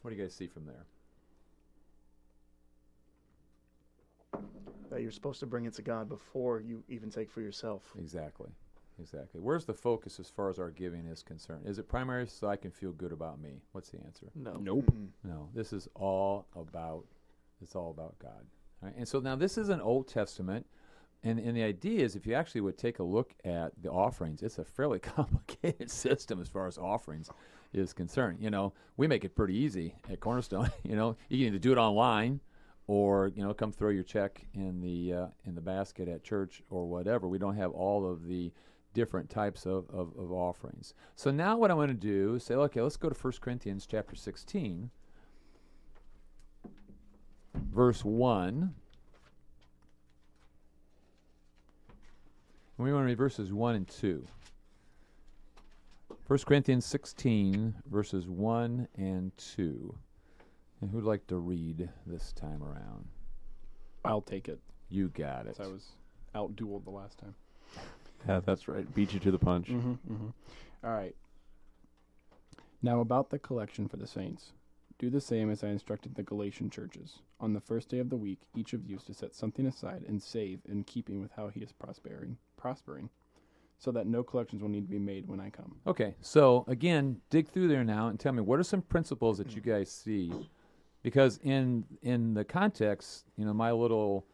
what 0.02 0.12
do 0.12 0.16
you 0.16 0.22
guys 0.24 0.34
see 0.34 0.48
from 0.48 0.66
there 0.66 0.86
That 4.90 5.02
you're 5.04 5.12
supposed 5.12 5.40
to 5.42 5.46
bring 5.46 5.66
it 5.66 5.74
to 5.76 5.84
God 5.84 6.10
before 6.10 6.62
you 6.62 6.84
even 6.90 7.12
take 7.12 7.30
for 7.30 7.42
yourself. 7.42 7.84
exactly 8.00 8.50
exactly 9.00 9.40
where's 9.40 9.64
the 9.66 9.74
focus 9.74 10.20
as 10.20 10.30
far 10.30 10.50
as 10.50 10.60
our 10.60 10.72
giving 10.72 11.06
is 11.06 11.24
concerned 11.24 11.62
is 11.66 11.80
it 11.80 11.88
primary 11.88 12.28
so 12.28 12.50
i 12.50 12.58
can 12.58 12.70
feel 12.70 12.92
good 12.92 13.14
about 13.14 13.40
me 13.40 13.62
what's 13.72 13.90
the 13.92 13.98
answer 14.00 14.26
No. 14.36 14.58
Nope. 14.60 14.92
Mm. 14.92 15.08
No, 15.24 15.48
this 15.54 15.72
is 15.72 15.88
all 15.96 16.48
about 16.56 17.06
it's 17.62 17.76
all 17.76 17.92
about 17.92 18.18
God. 18.20 18.46
Right? 18.82 18.94
And 18.96 19.08
so 19.08 19.20
now 19.20 19.36
this 19.36 19.58
is 19.58 19.70
an 19.70 19.82
Old 19.82 20.08
Testament, 20.08 20.66
and 21.24 21.40
and 21.40 21.56
the 21.56 21.64
idea 21.64 22.04
is 22.04 22.16
if 22.16 22.26
you 22.26 22.34
actually 22.34 22.62
would 22.62 22.78
take 22.78 23.00
a 23.00 23.04
look 23.04 23.34
at 23.44 23.72
the 23.82 23.90
offerings, 23.90 24.42
it's 24.42 24.58
a 24.58 24.66
fairly 24.66 25.00
complicated 25.16 25.90
system 25.90 26.42
as 26.42 26.48
far 26.48 26.68
as 26.68 26.78
offerings 26.78 27.30
is 27.74 27.94
concerned. 27.94 28.40
You 28.42 28.50
know, 28.50 28.74
we 28.98 29.08
make 29.08 29.24
it 29.24 29.36
pretty 29.36 29.56
easy 29.56 29.96
at 30.10 30.20
Cornerstone. 30.20 30.72
you 30.84 30.96
know, 30.96 31.18
you 31.30 31.46
can 31.46 31.56
either 31.56 31.60
do 31.60 31.72
it 31.72 31.78
online. 31.78 32.42
Or 32.88 33.28
you 33.28 33.44
know, 33.44 33.54
come 33.54 33.72
throw 33.72 33.90
your 33.90 34.04
check 34.04 34.48
in 34.56 34.82
the 34.82 35.14
uh, 35.14 35.28
in 35.46 35.54
the 35.54 35.62
basket 35.62 36.08
at 36.08 36.24
church 36.24 36.64
or 36.72 36.88
whatever. 36.88 37.28
We 37.28 37.38
don't 37.38 37.56
have 37.56 37.70
all 37.70 38.10
of 38.10 38.26
the 38.26 38.52
different 38.94 39.30
types 39.30 39.66
of, 39.66 39.90
of, 39.90 40.18
of 40.18 40.32
offerings. 40.32 40.94
So 41.16 41.32
now 41.32 41.58
what 41.58 41.72
I'm 41.72 41.78
going 41.78 41.90
to 41.90 41.94
do 41.94 42.36
is 42.36 42.44
say, 42.44 42.56
okay, 42.56 42.82
let's 42.82 42.98
go 42.98 43.10
to 43.10 43.16
1 43.16 43.34
Corinthians 43.42 43.86
chapter 43.86 44.16
16 44.16 44.90
verse 47.74 48.04
1. 48.04 48.74
And 52.78 52.86
we 52.86 52.94
want 52.94 53.04
to 53.04 53.08
read 53.08 53.18
verses 53.18 53.52
1 53.52 53.76
and 53.76 53.88
2. 53.88 54.26
1 56.28 56.40
Corinthians 56.46 56.86
16, 56.86 57.76
verses 57.92 58.28
1 58.28 58.88
and 58.98 59.32
2. 59.38 59.96
And 60.82 60.92
who'd 60.92 61.04
like 61.04 61.26
to 61.28 61.38
read 61.38 61.90
this 62.06 62.32
time 62.34 62.64
around? 62.64 63.08
I'll 64.06 64.22
take 64.22 64.48
it. 64.48 64.60
You 64.90 65.10
got 65.10 65.48
it. 65.48 65.58
I 65.60 65.68
was 65.68 65.88
outdueled 66.36 66.86
the 66.86 66.92
last 66.92 67.18
time. 67.18 67.36
Yeah, 68.28 68.42
that's 68.46 68.68
right. 68.68 68.94
Beat 68.96 69.14
you 69.14 69.20
to 69.20 69.32
the 69.32 69.40
punch. 69.40 69.68
Mm-hmm, 69.68 70.14
mm-hmm. 70.14 70.28
All 70.84 70.92
right. 70.92 71.16
Now 72.82 73.02
about 73.02 73.30
the 73.30 73.40
collection 73.40 73.90
for 73.90 73.98
the 73.98 74.08
saints. 74.08 74.52
Do 75.00 75.10
the 75.10 75.22
same 75.22 75.50
as 75.50 75.64
I 75.64 75.70
instructed 75.70 76.16
the 76.16 76.24
Galatian 76.24 76.70
churches. 76.70 77.20
On 77.40 77.54
the 77.54 77.62
first 77.62 77.88
day 77.88 78.00
of 78.00 78.10
the 78.10 78.18
week, 78.18 78.42
each 78.54 78.74
of 78.74 78.86
you 78.86 78.98
is 78.98 79.04
to 79.06 79.14
set 79.14 79.34
something 79.34 79.66
aside 79.66 80.04
and 80.06 80.22
save 80.22 80.60
in 80.68 80.84
keeping 80.84 81.22
with 81.22 81.32
how 81.32 81.48
he 81.48 81.62
is 81.62 81.72
prospering, 81.72 82.38
prospering, 82.58 83.10
so 83.78 83.94
that 83.94 84.08
no 84.08 84.24
collections 84.24 84.62
will 84.62 84.68
need 84.68 84.84
to 84.84 84.90
be 84.90 85.00
made 85.00 85.26
when 85.26 85.40
I 85.40 85.52
come. 85.52 85.78
Okay, 85.88 86.16
so 86.20 86.66
again, 86.68 87.22
dig 87.30 87.48
through 87.48 87.70
there 87.70 87.86
now 87.86 88.10
and 88.10 88.20
tell 88.20 88.34
me 88.34 88.42
what 88.42 88.60
are 88.60 88.64
some 88.64 88.82
principles 88.82 89.38
that 89.38 89.56
you 89.56 89.62
guys 89.62 89.90
see, 89.90 90.34
because 91.02 91.40
in 91.44 91.86
in 92.02 92.34
the 92.34 92.44
context, 92.44 93.24
you 93.38 93.46
know, 93.46 93.54
my 93.54 93.72
little 93.72 94.28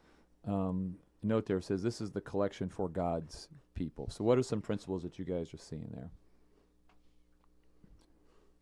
um, 0.48 0.96
note 1.22 1.46
there 1.46 1.62
says 1.62 1.84
this 1.84 2.02
is 2.02 2.10
the 2.10 2.22
collection 2.22 2.70
for 2.70 2.90
God's 2.90 3.50
people. 3.76 4.10
So, 4.10 4.24
what 4.24 4.40
are 4.40 4.44
some 4.44 4.62
principles 4.62 5.04
that 5.04 5.20
you 5.20 5.26
guys 5.26 5.54
are 5.54 5.58
seeing 5.58 5.92
there? 5.94 6.10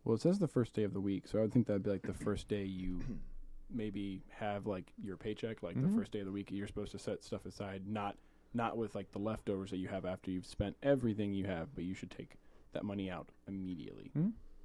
Well, 0.04 0.14
it 0.14 0.20
says 0.20 0.38
the 0.38 0.48
first 0.48 0.74
day 0.74 0.84
of 0.84 0.92
the 0.92 1.00
week, 1.00 1.26
so 1.26 1.38
I 1.38 1.42
would 1.42 1.52
think 1.52 1.66
that'd 1.66 1.82
be 1.82 1.90
like 1.90 2.02
the 2.02 2.12
first 2.24 2.48
day 2.48 2.64
you 2.64 3.00
maybe 3.70 4.22
have 4.30 4.66
like 4.66 4.92
your 5.02 5.16
paycheck, 5.16 5.62
like 5.62 5.76
Mhm. 5.76 5.82
the 5.90 5.96
first 5.96 6.12
day 6.12 6.20
of 6.20 6.26
the 6.26 6.32
week. 6.32 6.50
You're 6.50 6.66
supposed 6.66 6.92
to 6.92 6.98
set 6.98 7.22
stuff 7.24 7.46
aside, 7.46 7.82
not 7.86 8.16
not 8.56 8.76
with 8.76 8.94
like 8.94 9.10
the 9.10 9.18
leftovers 9.18 9.70
that 9.70 9.78
you 9.78 9.88
have 9.88 10.04
after 10.04 10.30
you've 10.30 10.46
spent 10.46 10.76
everything 10.82 11.32
you 11.34 11.44
have, 11.46 11.74
but 11.74 11.82
you 11.82 11.92
should 11.92 12.10
take 12.10 12.36
that 12.72 12.84
money 12.84 13.10
out 13.10 13.28
immediately. 13.48 14.12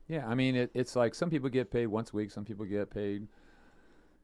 Yeah, 0.08 0.28
I 0.28 0.36
mean, 0.36 0.56
it, 0.56 0.69
it's 0.75 0.95
like 0.95 1.15
some 1.15 1.32
people 1.32 1.49
get 1.49 1.71
paid 1.71 1.88
once 1.88 2.12
a 2.13 2.15
week, 2.15 2.30
some 2.30 2.45
people 2.45 2.65
get 2.65 2.91
paid 2.91 3.28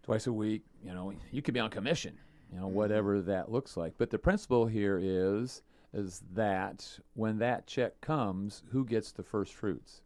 twice 0.04 0.28
a 0.28 0.34
week. 0.34 0.62
You 0.84 0.94
know, 0.94 1.14
you 1.32 1.42
could 1.42 1.56
be 1.56 1.60
on 1.60 1.72
commission, 1.72 2.16
you 2.54 2.60
know, 2.60 2.68
whatever 2.68 3.22
that 3.22 3.52
looks 3.52 3.76
like. 3.76 3.94
But 3.98 4.12
the 4.12 4.20
principle 4.20 4.68
here 4.68 5.00
is 5.02 5.64
is 5.94 6.22
that 6.34 7.00
when 7.16 7.40
that 7.40 7.66
check 7.66 8.02
comes, 8.02 8.62
who 8.72 8.86
gets 8.86 9.12
the 9.14 9.24
first 9.24 9.54
fruits? 9.54 10.02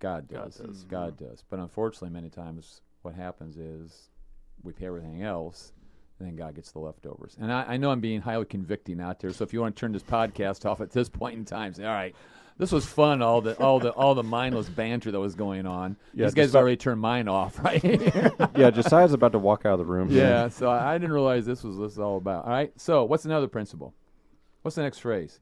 God 0.00 0.28
God 0.28 0.44
does. 0.46 0.56
does. 0.56 0.84
God 0.84 1.16
does. 1.18 1.44
But 1.48 1.60
unfortunately, 1.60 2.10
many 2.10 2.30
times 2.30 2.80
what 3.02 3.14
happens 3.14 3.56
is 3.56 4.08
we 4.62 4.72
pay 4.72 4.86
everything 4.86 5.22
else, 5.22 5.72
and 6.18 6.28
then 6.28 6.36
God 6.36 6.54
gets 6.54 6.72
the 6.72 6.80
leftovers. 6.80 7.36
And 7.40 7.52
I, 7.52 7.64
I 7.68 7.76
know 7.76 7.90
I'm 7.90 8.00
being 8.00 8.20
highly 8.20 8.44
convicting 8.46 9.00
out 9.00 9.20
there. 9.20 9.32
So 9.32 9.44
if 9.44 9.52
you 9.52 9.60
want 9.60 9.76
to 9.76 9.80
turn 9.80 9.92
this 9.92 10.02
podcast 10.02 10.66
off 10.70 10.80
at 10.80 10.90
this 10.90 11.08
point 11.08 11.36
in 11.38 11.44
time, 11.44 11.72
say, 11.74 11.84
all 11.84 11.94
right, 11.94 12.14
this 12.58 12.72
was 12.72 12.84
fun. 12.84 13.22
All 13.22 13.40
the 13.40 13.58
all 13.58 13.78
the 13.80 13.90
all 13.92 14.14
the 14.14 14.22
mindless 14.22 14.68
banter 14.68 15.10
that 15.10 15.20
was 15.20 15.34
going 15.34 15.66
on. 15.66 15.96
Yeah, 16.12 16.26
These 16.26 16.34
guys 16.34 16.44
just- 16.46 16.54
have 16.54 16.60
already 16.60 16.76
turned 16.76 17.00
mine 17.00 17.26
off, 17.28 17.58
right? 17.64 17.82
yeah, 18.54 18.70
Josiah's 18.70 19.14
about 19.14 19.32
to 19.32 19.38
walk 19.38 19.64
out 19.64 19.72
of 19.74 19.78
the 19.78 19.86
room. 19.86 20.08
yeah. 20.10 20.48
So 20.48 20.68
I, 20.68 20.94
I 20.94 20.98
didn't 20.98 21.12
realize 21.12 21.46
this 21.46 21.64
was 21.64 21.78
this 21.78 21.92
is 21.92 21.98
all 21.98 22.18
about. 22.18 22.44
All 22.44 22.50
right. 22.50 22.72
So 22.78 23.04
what's 23.04 23.24
another 23.24 23.48
principle? 23.48 23.94
What's 24.62 24.74
the 24.74 24.82
next 24.82 24.98
phrase? 24.98 25.40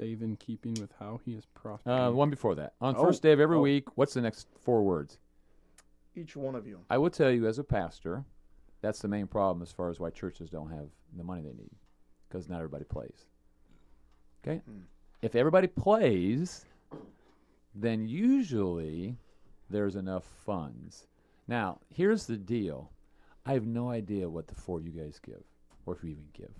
Save 0.00 0.22
in 0.22 0.36
keeping 0.36 0.72
with 0.80 0.92
how 0.98 1.20
he 1.26 1.32
is 1.34 1.44
prospering. 1.54 1.94
Uh, 1.94 2.10
one 2.10 2.30
before 2.30 2.54
that. 2.54 2.72
On 2.80 2.96
Oh, 2.96 3.04
first 3.04 3.22
day 3.22 3.32
of 3.32 3.40
every 3.40 3.58
oh. 3.58 3.60
week, 3.60 3.98
what's 3.98 4.14
the 4.14 4.22
next 4.22 4.48
four 4.58 4.82
words? 4.82 5.18
Each 6.16 6.34
one 6.34 6.54
of 6.54 6.66
you. 6.66 6.80
I 6.88 6.96
will 6.96 7.10
tell 7.10 7.30
you 7.30 7.46
as 7.46 7.58
a 7.58 7.64
pastor, 7.64 8.24
that's 8.80 9.00
the 9.00 9.08
main 9.08 9.26
problem 9.26 9.60
as 9.62 9.70
far 9.72 9.90
as 9.90 10.00
why 10.00 10.08
churches 10.08 10.48
don't 10.48 10.70
have 10.70 10.88
the 11.16 11.22
money 11.22 11.42
they 11.42 11.52
need, 11.52 11.70
because 12.28 12.48
not 12.48 12.56
everybody 12.56 12.84
plays. 12.84 13.26
Okay, 14.42 14.62
Hmm. 14.64 14.78
if 15.20 15.34
everybody 15.36 15.66
plays, 15.66 16.64
then 17.74 18.08
usually 18.08 19.18
there's 19.68 19.96
enough 19.96 20.24
funds. 20.24 21.06
Now, 21.46 21.80
here's 21.90 22.26
the 22.26 22.38
deal: 22.38 22.90
I 23.44 23.52
have 23.52 23.66
no 23.66 23.90
idea 23.90 24.30
what 24.30 24.46
the 24.48 24.54
four 24.54 24.80
you 24.80 24.92
guys 24.92 25.20
give, 25.22 25.42
or 25.84 25.94
if 25.94 26.02
you 26.02 26.10
even 26.10 26.28
give. 26.32 26.54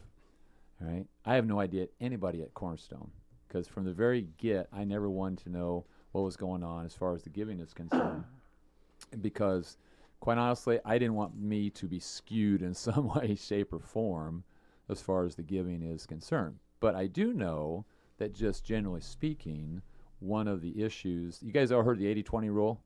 All 0.83 0.89
right, 0.89 1.07
I 1.25 1.37
have 1.37 1.47
no 1.47 1.59
idea 1.59 1.89
anybody 2.01 2.43
at 2.43 2.53
Cornerstone 2.53 3.11
because 3.51 3.67
from 3.67 3.85
the 3.85 3.93
very 3.93 4.29
get, 4.39 4.69
I 4.73 4.85
never 4.85 5.11
wanted 5.11 5.41
to 5.45 5.51
know 5.51 5.85
what 6.13 6.23
was 6.23 6.37
going 6.37 6.63
on 6.63 6.87
as 6.87 6.95
far 6.95 7.15
as 7.15 7.23
the 7.23 7.31
giving 7.31 7.59
is 7.59 7.75
concerned, 7.75 8.25
because 9.21 9.77
quite 10.21 10.39
honestly, 10.39 10.79
I 10.85 10.99
didn't 10.99 11.15
want 11.15 11.37
me 11.37 11.71
to 11.71 11.87
be 11.87 11.99
skewed 11.99 12.63
in 12.63 12.75
some 12.75 13.09
way, 13.09 13.35
shape, 13.35 13.73
or 13.73 13.81
form 13.81 14.45
as 14.89 15.01
far 15.01 15.25
as 15.25 15.35
the 15.35 15.43
giving 15.43 15.83
is 15.83 16.07
concerned. 16.07 16.59
But 16.79 16.95
I 16.95 17.07
do 17.07 17.33
know 17.33 17.85
that 18.19 18.35
just 18.35 18.65
generally 18.65 19.01
speaking, 19.01 19.83
one 20.21 20.47
of 20.47 20.61
the 20.61 20.83
issues 20.83 21.39
you 21.43 21.53
guys 21.53 21.73
all 21.73 21.83
heard 21.83 21.99
the 21.99 22.23
80-20 22.23 22.53
rule? 22.53 22.81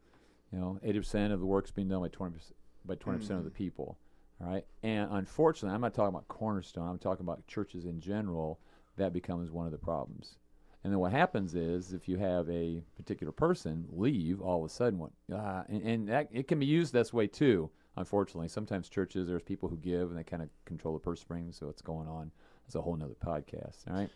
You 0.53 0.61
know 0.61 0.79
80% 0.87 1.33
of 1.33 1.41
the 1.41 1.47
work's 1.47 1.73
being 1.73 1.89
done 1.89 2.01
by 2.01 2.09
20% 2.09 2.53
by 2.87 2.95
20% 2.95 3.31
of 3.31 3.45
the 3.45 3.51
mm. 3.51 3.55
people 3.55 3.99
all 4.41 4.53
right? 4.53 4.65
And 4.83 5.09
unfortunately 5.11 5.75
i'm 5.75 5.81
not 5.81 5.95
talking 5.95 6.15
about 6.15 6.29
cornerstone 6.29 6.89
i'm 6.89 6.99
talking 6.99 7.25
about 7.25 7.45
churches 7.49 7.87
in 7.87 7.99
general 7.99 8.61
that 8.97 9.13
becomes 9.13 9.51
one 9.51 9.67
of 9.67 9.73
the 9.73 9.79
problems 9.79 10.37
and 10.85 10.93
then 10.93 11.01
what 11.01 11.11
happens 11.13 11.55
is 11.55 11.93
if 11.93 12.09
you 12.09 12.19
have 12.19 12.49
a 12.49 12.83
particular 12.97 13.33
person 13.33 13.87
leave 13.91 14.41
all 14.41 14.65
of 14.65 14.71
a 14.71 14.73
sudden 14.73 14.99
what 14.99 15.11
ah, 15.35 15.65
and, 15.69 15.83
and 15.83 16.09
that 16.09 16.29
it 16.33 16.47
can 16.47 16.59
be 16.59 16.67
used 16.67 16.93
this 16.93 17.13
way 17.13 17.27
too 17.27 17.71
unfortunately 17.97 18.49
sometimes 18.49 18.89
churches 18.89 19.27
there's 19.27 19.43
people 19.43 19.69
who 19.69 19.77
give 19.77 20.11
and 20.11 20.19
they 20.19 20.25
kind 20.25 20.43
of 20.43 20.49
control 20.65 20.95
the 20.95 21.01
purse 21.01 21.21
strings 21.21 21.57
so 21.57 21.67
what's 21.67 21.83
going 21.83 22.07
on 22.07 22.31
it's 22.67 22.75
a 22.75 22.81
whole 22.83 22.97
nother 22.97 23.15
podcast 23.25 23.89
all 23.89 23.97
right 23.97 24.11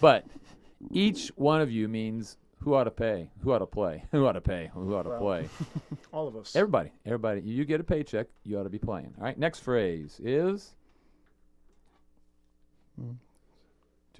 but 0.00 0.24
each 0.90 1.28
one 1.36 1.60
of 1.60 1.70
you 1.70 1.88
means 1.88 2.38
who 2.62 2.74
ought 2.74 2.84
to 2.84 2.90
pay, 2.90 3.28
who 3.42 3.52
ought 3.52 3.58
to 3.58 3.66
play, 3.66 4.04
who 4.12 4.24
ought 4.26 4.32
to 4.32 4.40
pay, 4.40 4.70
who 4.72 4.94
ought 4.94 5.02
to 5.02 5.10
Well, 5.10 5.18
play. 5.18 5.48
All 6.12 6.28
of 6.28 6.36
us. 6.36 6.54
Everybody, 6.54 6.92
everybody. 7.04 7.40
You 7.40 7.64
get 7.64 7.80
a 7.80 7.84
paycheck, 7.84 8.28
you 8.44 8.58
ought 8.58 8.64
to 8.64 8.70
be 8.70 8.78
playing. 8.78 9.14
All 9.18 9.24
right. 9.24 9.38
Next 9.38 9.60
phrase 9.60 10.20
is 10.22 10.74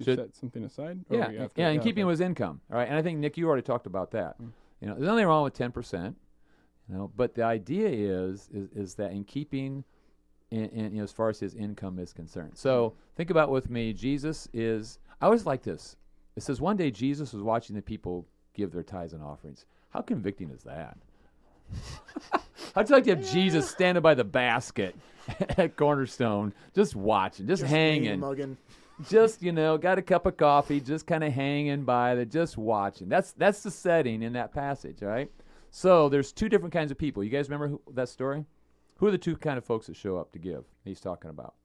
To 0.03 0.11
Should- 0.11 0.19
set 0.19 0.35
something 0.35 0.63
aside? 0.63 0.99
Or 1.09 1.17
yeah, 1.17 1.29
yeah, 1.31 1.47
to- 1.47 1.61
and 1.61 1.81
keeping 1.81 2.05
with 2.05 2.19
his 2.19 2.25
income. 2.25 2.61
All 2.71 2.77
right. 2.77 2.87
And 2.87 2.97
I 2.97 3.01
think 3.01 3.19
Nick, 3.19 3.37
you 3.37 3.47
already 3.47 3.63
talked 3.63 3.87
about 3.87 4.11
that. 4.11 4.41
Mm. 4.41 4.51
You 4.81 4.87
know, 4.87 4.93
there's 4.95 5.07
nothing 5.07 5.25
wrong 5.25 5.43
with 5.43 5.53
ten 5.53 5.71
percent. 5.71 6.17
You 6.89 6.95
know, 6.95 7.11
but 7.15 7.35
the 7.35 7.43
idea 7.43 7.87
is 7.89 8.49
is 8.53 8.69
is 8.75 8.95
that 8.95 9.11
in 9.11 9.23
keeping. 9.23 9.83
In, 10.51 10.65
in, 10.65 10.91
you 10.91 10.97
know, 10.97 11.03
as 11.03 11.11
far 11.11 11.29
as 11.29 11.39
his 11.39 11.55
income 11.55 11.97
is 11.97 12.13
concerned. 12.13 12.51
So 12.53 12.93
think 13.15 13.31
about 13.31 13.49
with 13.49 13.71
me. 13.71 13.91
Jesus 13.91 14.47
is. 14.53 14.99
I 15.19 15.25
always 15.25 15.47
like 15.47 15.63
this. 15.63 15.95
It 16.35 16.43
says 16.43 16.61
one 16.61 16.77
day 16.77 16.91
Jesus 16.91 17.33
was 17.33 17.41
watching 17.41 17.75
the 17.75 17.81
people 17.81 18.27
give 18.53 18.71
their 18.71 18.83
tithes 18.83 19.13
and 19.13 19.23
offerings. 19.23 19.65
How 19.89 20.01
convicting 20.01 20.51
is 20.51 20.61
that? 20.61 20.95
How'd 22.75 22.89
you 22.89 22.95
like 22.95 23.03
to 23.05 23.15
have 23.15 23.31
Jesus 23.31 23.69
standing 23.69 24.01
by 24.01 24.13
the 24.13 24.23
basket 24.23 24.95
at 25.57 25.75
Cornerstone, 25.75 26.53
just 26.75 26.95
watching, 26.95 27.47
just, 27.47 27.61
Just 27.61 27.71
hanging, 27.71 28.19
mugging. 28.19 28.57
Just 29.09 29.41
you 29.41 29.51
know, 29.51 29.77
got 29.77 29.97
a 29.97 30.01
cup 30.01 30.25
of 30.25 30.37
coffee, 30.37 30.79
just 30.79 31.07
kind 31.07 31.23
of 31.23 31.33
hanging 31.33 31.83
by 31.83 32.15
the, 32.15 32.25
just 32.25 32.57
watching. 32.57 33.09
That's 33.09 33.31
that's 33.33 33.63
the 33.63 33.71
setting 33.71 34.21
in 34.21 34.33
that 34.33 34.53
passage, 34.53 35.01
right? 35.01 35.29
So 35.71 36.07
there's 36.09 36.31
two 36.31 36.49
different 36.49 36.73
kinds 36.73 36.91
of 36.91 36.97
people. 36.97 37.23
You 37.23 37.29
guys 37.31 37.49
remember 37.49 37.67
who, 37.69 37.81
that 37.93 38.09
story? 38.09 38.45
Who 38.97 39.07
are 39.07 39.11
the 39.11 39.17
two 39.17 39.35
kind 39.35 39.57
of 39.57 39.65
folks 39.65 39.87
that 39.87 39.95
show 39.95 40.17
up 40.17 40.31
to 40.33 40.39
give? 40.39 40.63
He's 40.85 40.99
talking 41.01 41.29
about 41.31 41.55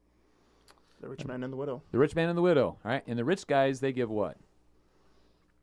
The 1.03 1.09
rich 1.09 1.27
man 1.27 1.43
and 1.45 1.53
the 1.53 1.57
widow. 1.59 1.83
the 1.93 1.99
rich 1.99 2.17
man 2.17 2.29
and 2.31 2.39
the 2.39 2.43
widow, 2.43 2.67
all 2.69 2.79
right? 2.91 3.03
And 3.07 3.19
the 3.19 3.25
rich 3.25 3.47
guys, 3.47 3.81
they 3.81 3.93
give 3.93 4.09
what? 4.11 4.37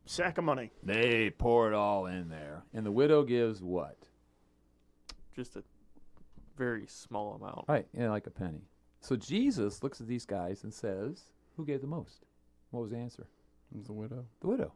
Sack 0.05 0.37
of 0.37 0.43
money. 0.43 0.71
They 0.83 1.31
pour 1.31 1.67
it 1.67 1.73
all 1.73 2.05
in 2.05 2.29
there, 2.29 2.63
and 2.73 2.85
the 2.85 2.91
widow 2.91 3.23
gives 3.23 3.63
what? 3.63 3.97
Just 5.35 5.55
a 5.55 5.63
very 6.55 6.85
small 6.87 7.33
amount. 7.33 7.65
Right, 7.67 7.87
yeah, 7.97 8.11
like 8.11 8.27
a 8.27 8.31
penny. 8.31 8.61
So 9.01 9.15
Jesus 9.15 9.81
looks 9.81 9.99
at 9.99 10.07
these 10.07 10.25
guys 10.27 10.63
and 10.63 10.71
says, 10.71 11.23
"Who 11.57 11.65
gave 11.65 11.81
the 11.81 11.87
most?" 11.87 12.25
What 12.71 12.81
was 12.81 12.91
the 12.91 12.97
answer? 12.97 13.27
It 13.73 13.77
was 13.77 13.87
the 13.87 13.93
widow. 13.93 14.25
The 14.41 14.47
widow. 14.47 14.73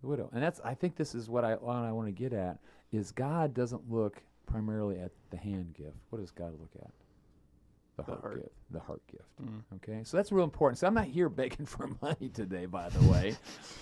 The 0.00 0.08
widow. 0.08 0.30
And 0.32 0.42
that's 0.42 0.60
I 0.64 0.74
think 0.74 0.96
this 0.96 1.14
is 1.14 1.28
what 1.28 1.44
I 1.44 1.54
what 1.54 1.76
I 1.76 1.92
want 1.92 2.08
to 2.08 2.12
get 2.12 2.32
at 2.32 2.58
is 2.92 3.12
God 3.12 3.54
doesn't 3.54 3.90
look 3.90 4.22
primarily 4.46 4.98
at 4.98 5.12
the 5.30 5.36
hand 5.36 5.74
gift. 5.74 5.96
What 6.10 6.20
does 6.20 6.30
God 6.30 6.52
look 6.58 6.70
at? 6.80 6.90
The, 7.96 8.02
The 8.02 8.12
heart, 8.12 8.20
heart. 8.22 8.34
gift. 8.36 8.54
The 8.70 8.80
heart 8.80 9.02
gift. 9.10 9.42
Mm. 9.42 9.62
Okay? 9.76 10.04
So 10.04 10.16
that's 10.16 10.32
real 10.32 10.44
important. 10.44 10.78
So 10.78 10.86
I'm 10.86 10.94
not 10.94 11.04
here 11.06 11.28
begging 11.40 11.66
for 11.66 11.88
money 12.00 12.28
today, 12.32 12.66
by 12.66 12.88
the 12.88 13.08
way. 13.08 13.36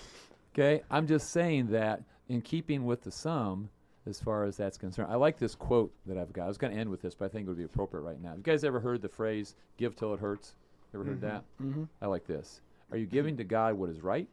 okay? 0.53 0.83
I'm 0.91 1.07
just 1.07 1.29
saying 1.31 1.67
that 1.67 2.03
in 2.27 2.41
keeping 2.41 2.85
with 2.85 3.01
the 3.01 3.11
sum 3.11 3.69
as 4.05 4.19
far 4.19 4.43
as 4.43 4.57
that's 4.57 4.77
concerned. 4.77 5.11
I 5.11 5.15
like 5.15 5.37
this 5.37 5.55
quote 5.55 5.93
that 6.05 6.17
I've 6.17 6.33
got. 6.33 6.45
I 6.45 6.47
was 6.47 6.57
going 6.57 6.73
to 6.73 6.79
end 6.79 6.89
with 6.89 7.01
this, 7.01 7.15
but 7.15 7.25
I 7.25 7.27
think 7.29 7.45
it 7.45 7.49
would 7.49 7.57
be 7.57 7.63
appropriate 7.63 8.03
right 8.03 8.21
now. 8.21 8.33
You 8.35 8.43
guys 8.43 8.63
ever 8.63 8.79
heard 8.79 9.01
the 9.01 9.09
phrase 9.09 9.55
give 9.77 9.95
till 9.95 10.13
it 10.13 10.19
hurts? 10.19 10.53
Ever 10.93 11.03
heard 11.03 11.21
that? 11.21 11.43
Mm-hmm. 11.61 11.83
I 12.01 12.07
like 12.07 12.25
this. 12.25 12.61
Are 12.91 12.97
you 12.97 13.05
giving 13.05 13.37
to 13.37 13.43
God 13.43 13.75
what 13.75 13.89
is 13.89 14.01
right 14.01 14.29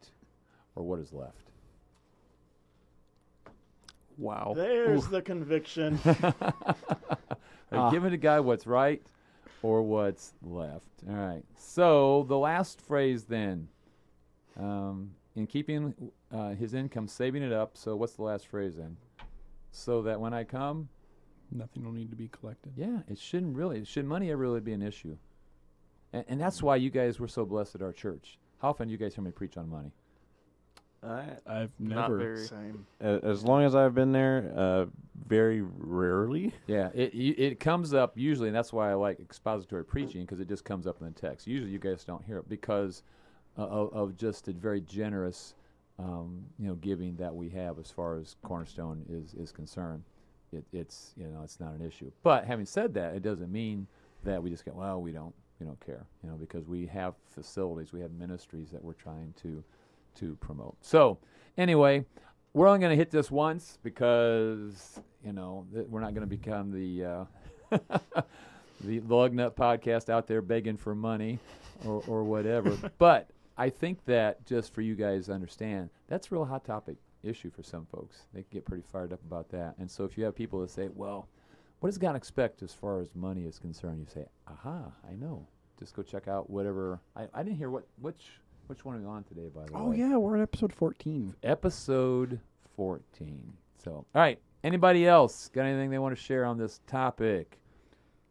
or 0.75 0.83
what 0.85 0.99
is 0.99 1.13
left? 1.13 1.51
Wow. 4.19 4.55
There's 4.57 5.07
the 5.09 5.21
conviction. 5.21 5.99
Are 6.07 6.35
you 7.73 7.79
Ah. 7.79 7.91
giving 7.91 8.11
to 8.13 8.17
God 8.17 8.45
what's 8.45 8.67
right 8.67 9.03
or 9.63 9.83
what's 9.83 10.33
left? 10.43 10.87
All 11.09 11.15
right. 11.17 11.43
So 11.59 12.25
the 12.29 12.39
last 12.39 12.81
phrase 12.81 13.25
then, 13.25 13.69
um, 14.59 15.11
in 15.35 15.47
keeping 15.47 15.95
uh, 16.33 16.51
his 16.51 16.73
income, 16.73 17.09
saving 17.09 17.43
it 17.43 17.53
up. 17.53 17.77
So 17.77 17.95
what's 17.97 18.15
the 18.15 18.23
last 18.23 18.47
phrase 18.47 18.77
then? 18.77 18.97
So 19.73 20.01
that 20.03 20.19
when 20.21 20.33
I 20.33 20.45
come, 20.45 20.89
Nothing 21.53 21.85
will 21.85 21.93
need 21.93 22.11
to 22.11 22.17
be 22.17 22.29
collected. 22.29 22.73
yeah, 22.77 23.01
it 23.09 23.19
shouldn't 23.19 23.55
really. 23.57 23.85
Should 23.85 24.07
money 24.07 24.31
ever 24.31 24.41
really 24.41 24.61
be 24.61 24.73
an 24.73 24.83
issue? 24.83 25.17
And, 26.17 26.25
and 26.29 26.41
that's 26.41 26.63
why 26.63 26.77
you 26.77 26.91
guys 26.91 27.21
were 27.21 27.29
so 27.29 27.45
blessed 27.45 27.75
at 27.75 27.83
our 27.83 27.93
church. 27.93 28.39
How 28.59 28.71
often 28.71 28.89
do 28.89 28.93
you 28.93 28.99
guys 28.99 29.15
hear 29.15 29.23
me 29.23 29.31
preach 29.31 29.57
on 29.57 29.69
money? 29.69 29.93
I've 31.03 31.71
Not 31.79 32.09
never. 32.11 32.17
very. 32.19 32.47
Same. 32.47 32.87
A- 33.01 33.21
As 33.23 33.45
long 33.45 33.63
as 33.63 33.77
I've 33.77 33.95
been 33.95 34.11
there, 34.11 34.53
uh, 34.57 34.87
very 35.29 35.61
rarely. 35.63 36.53
Yeah, 36.67 36.89
it 36.95 37.15
it 37.15 37.61
comes 37.61 37.95
up 37.95 38.19
usually, 38.19 38.49
and 38.49 38.57
that's 38.57 38.73
why 38.73 38.91
I 38.91 38.95
like 38.95 39.21
expository 39.21 39.85
preaching 39.85 40.23
because 40.23 40.41
it 40.41 40.49
just 40.49 40.65
comes 40.65 40.85
up 40.87 40.97
in 41.01 41.07
the 41.07 41.13
text. 41.13 41.47
Usually, 41.47 41.71
you 41.71 41.79
guys 41.79 42.03
don't 42.03 42.25
hear 42.25 42.39
it 42.39 42.49
because 42.49 43.05
uh, 43.57 43.63
of, 43.67 43.93
of 43.93 44.17
just 44.17 44.49
a 44.49 44.53
very 44.53 44.81
generous, 44.81 45.55
um, 46.01 46.45
you 46.59 46.67
know, 46.67 46.75
giving 46.75 47.15
that 47.17 47.33
we 47.35 47.51
have 47.51 47.79
as 47.79 47.91
far 47.91 48.17
as 48.17 48.35
Cornerstone 48.43 49.05
is 49.09 49.35
is 49.35 49.53
concerned. 49.53 50.03
It, 50.53 50.65
it's 50.73 51.13
you 51.17 51.29
know 51.29 51.43
it's 51.45 51.61
not 51.61 51.73
an 51.75 51.87
issue. 51.87 52.11
But 52.25 52.47
having 52.47 52.67
said 52.67 52.95
that, 52.95 53.15
it 53.15 53.23
doesn't 53.23 53.53
mean 53.53 53.87
that 54.25 54.43
we 54.43 54.51
just 54.51 54.65
go 54.65 54.73
well 54.75 55.01
we 55.01 55.13
don't 55.13 55.35
we 55.59 55.67
don't 55.67 55.81
care 55.85 56.05
you 56.23 56.29
know 56.29 56.37
because 56.37 56.67
we 56.67 56.87
have 56.87 57.15
facilities 57.35 57.93
we 57.93 58.01
have 58.01 58.13
ministries 58.13 58.71
that 58.71 58.83
we're 58.83 58.93
trying 58.93 59.33
to 59.41 59.65
to 60.17 60.37
promote. 60.41 60.77
So 60.81 61.19
anyway, 61.57 62.05
we're 62.53 62.67
only 62.67 62.81
going 62.81 62.91
to 62.91 62.97
hit 62.97 63.11
this 63.11 63.31
once 63.31 63.79
because 63.83 65.01
you 65.25 65.33
know 65.33 65.67
th- 65.73 65.87
we're 65.89 66.01
not 66.01 66.15
going 66.15 66.29
to 66.29 66.37
become 66.37 66.73
the 66.73 67.05
uh, 67.05 67.79
the 68.81 69.01
lug 69.01 69.33
nut 69.33 69.57
podcast 69.57 70.09
out 70.11 70.27
there 70.27 70.43
begging 70.43 70.77
for 70.77 70.95
money 70.95 71.39
or, 71.85 72.03
or 72.07 72.25
whatever. 72.25 72.77
but 72.99 73.31
I 73.57 73.71
think 73.71 74.05
that 74.07 74.45
just 74.47 74.75
for 74.75 74.83
you 74.83 74.95
guys 74.95 75.27
to 75.27 75.33
understand, 75.33 75.91
that's 76.09 76.31
a 76.31 76.35
real 76.35 76.45
hot 76.45 76.65
topic 76.65 76.97
issue 77.23 77.51
for 77.51 77.63
some 77.63 77.87
folks. 77.87 78.23
They 78.33 78.45
get 78.51 78.65
pretty 78.65 78.85
fired 78.91 79.13
up 79.13 79.21
about 79.27 79.51
that. 79.51 79.75
And 79.79 79.91
so 79.91 80.05
if 80.05 80.17
you 80.19 80.25
have 80.25 80.35
people 80.35 80.61
that 80.61 80.71
say, 80.71 80.89
well, 80.95 81.29
what 81.81 81.89
does 81.89 81.99
God 81.99 82.17
expect 82.17 82.63
as 82.63 82.73
far 82.73 83.01
as 83.01 83.15
money 83.15 83.45
is 83.45 83.59
concerned? 83.59 84.01
You 84.01 84.07
say, 84.13 84.27
aha, 84.49 84.93
I 85.09 85.15
know. 85.15 85.47
Just 85.79 85.95
go 85.95 86.03
check 86.03 86.27
out 86.29 86.49
whatever. 86.49 87.01
I, 87.15 87.27
I 87.35 87.43
didn't 87.43 87.59
hear 87.59 87.71
what 87.71 87.85
which 88.01 88.25
which 88.67 88.85
one 88.85 88.97
are 88.97 88.99
we 88.99 89.05
on 89.07 89.25
today, 89.25 89.49
by 89.55 89.65
the 89.67 89.75
Oh 89.75 89.91
way? 89.91 90.03
Oh 90.03 90.09
yeah, 90.11 90.17
we're 90.17 90.37
at 90.37 90.43
episode 90.43 90.73
fourteen. 90.73 91.35
episode 91.43 92.41
14. 92.77 93.53
So, 93.83 93.91
all 93.93 94.07
right. 94.15 94.39
Anybody 94.65 95.07
else 95.07 95.49
got 95.55 95.63
anything 95.65 95.89
they 95.91 95.99
want 95.99 96.15
to 96.17 96.21
share 96.23 96.45
on 96.45 96.59
this 96.59 96.81
topic? 96.87 97.59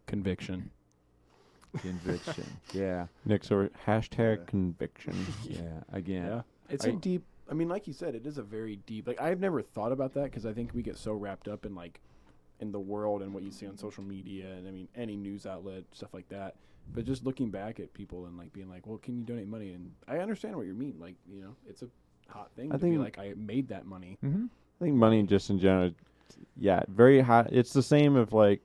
Conviction. 0.06 0.70
Conviction. 1.78 2.46
yeah. 2.74 3.08
Nick's 3.26 3.52
over 3.52 3.70
hashtag 3.88 4.46
conviction. 4.48 5.14
Yeah. 5.44 5.60
Again. 5.92 6.26
Yeah, 6.28 6.42
it's 6.70 6.86
Are 6.86 6.90
a 6.90 6.94
deep. 6.94 7.24
I 7.50 7.54
mean, 7.54 7.70
like 7.70 7.86
you 7.88 7.94
said, 7.94 8.16
it 8.16 8.26
is 8.26 8.38
a 8.38 8.44
very 8.44 8.78
deep. 8.88 9.08
Like 9.08 9.22
I've 9.22 9.40
never 9.40 9.62
thought 9.62 9.92
about 9.92 10.14
that 10.16 10.26
because 10.26 10.46
I 10.46 10.54
think 10.54 10.74
we 10.74 10.82
get 10.82 10.98
so 10.98 11.14
wrapped 11.14 11.48
up 11.48 11.66
in 11.66 11.76
like 11.76 12.02
in 12.62 12.72
the 12.72 12.80
world 12.80 13.22
and 13.22 13.34
what 13.34 13.44
you 13.44 13.52
see 13.52 13.68
on 13.68 13.78
social 13.78 14.04
media 14.04 14.52
and 14.54 14.68
I 14.68 14.72
mean 14.72 14.88
any 14.96 15.16
news 15.16 15.46
outlet 15.46 15.84
stuff 15.92 16.14
like 16.14 16.30
that. 16.30 16.56
But 16.94 17.06
just 17.06 17.26
looking 17.26 17.50
back 17.50 17.80
at 17.80 17.94
people 17.94 18.26
and 18.28 18.38
like 18.38 18.54
being 18.54 18.70
like, 18.70 18.86
well, 18.86 18.98
can 19.00 19.18
you 19.18 19.24
donate 19.24 19.48
money? 19.48 19.74
And 19.74 19.92
I 20.08 20.20
understand 20.20 20.56
what 20.56 20.68
you 20.68 20.74
mean. 20.74 20.96
Like 21.00 21.16
you 21.28 21.42
know, 21.42 21.56
it's 21.68 21.82
a 21.82 21.88
hot 22.28 22.52
thing 22.56 22.72
I 22.72 22.78
to 22.78 22.84
be 22.84 22.92
think- 22.92 23.02
like, 23.04 23.18
I 23.20 23.34
made 23.36 23.68
that 23.70 23.86
money. 23.86 24.18
Mm-hmm. 24.24 24.46
I 24.82 24.86
think 24.86 24.96
money 24.96 25.24
just 25.24 25.50
in 25.50 25.60
general, 25.60 25.92
yeah, 26.58 26.84
very 26.88 27.22
hot. 27.22 27.48
It's 27.52 27.72
the 27.74 27.82
same 27.84 28.18
if 28.18 28.34
like, 28.34 28.62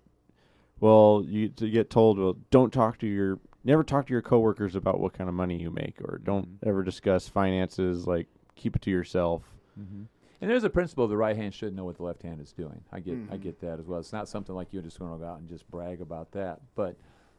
well, 0.81 1.25
you 1.27 1.49
to 1.51 1.71
get 1.71 1.91
told, 1.91 2.19
well, 2.19 2.37
don't 2.51 2.73
talk 2.73 2.99
to 2.99 3.07
your, 3.07 3.39
never 3.65 3.85
talk 3.85 4.07
to 4.07 4.13
your 4.13 4.23
coworkers 4.23 4.75
about 4.75 4.99
what 5.01 5.13
kind 5.13 5.29
of 5.29 5.35
money 5.35 5.57
you 5.61 5.71
make, 5.71 6.01
or 6.03 6.21
don't 6.25 6.47
Mhm. 6.49 6.69
ever 6.69 6.83
discuss 6.83 7.29
finances. 7.29 8.07
Like, 8.07 8.27
keep 8.57 8.77
it 8.77 8.83
to 8.83 8.91
yourself. 8.91 9.43
Mm-hmm. 9.81 10.03
And 10.41 10.51
there's 10.51 10.65
a 10.65 10.71
principle 10.71 11.07
the 11.07 11.17
right 11.17 11.37
hand 11.37 11.53
shouldn't 11.55 11.77
know 11.77 11.85
what 11.85 11.97
the 11.97 12.03
left 12.03 12.23
hand 12.23 12.41
is 12.41 12.53
doing. 12.53 12.83
I 12.91 13.01
get 13.01 13.19
I 13.31 13.37
Mhm. 13.37 13.43
get 13.43 13.61
that 13.61 13.79
as 13.79 13.87
well. 13.87 14.01
It's 14.01 14.13
not 14.13 14.29
something 14.29 14.55
like 14.55 14.73
you're 14.73 14.83
just 14.83 14.99
going 14.99 15.13
to 15.13 15.19
go 15.19 15.25
out 15.27 15.39
and 15.39 15.49
just 15.49 15.71
brag 15.71 16.01
about 16.01 16.33
that. 16.33 16.61
But 16.75 16.97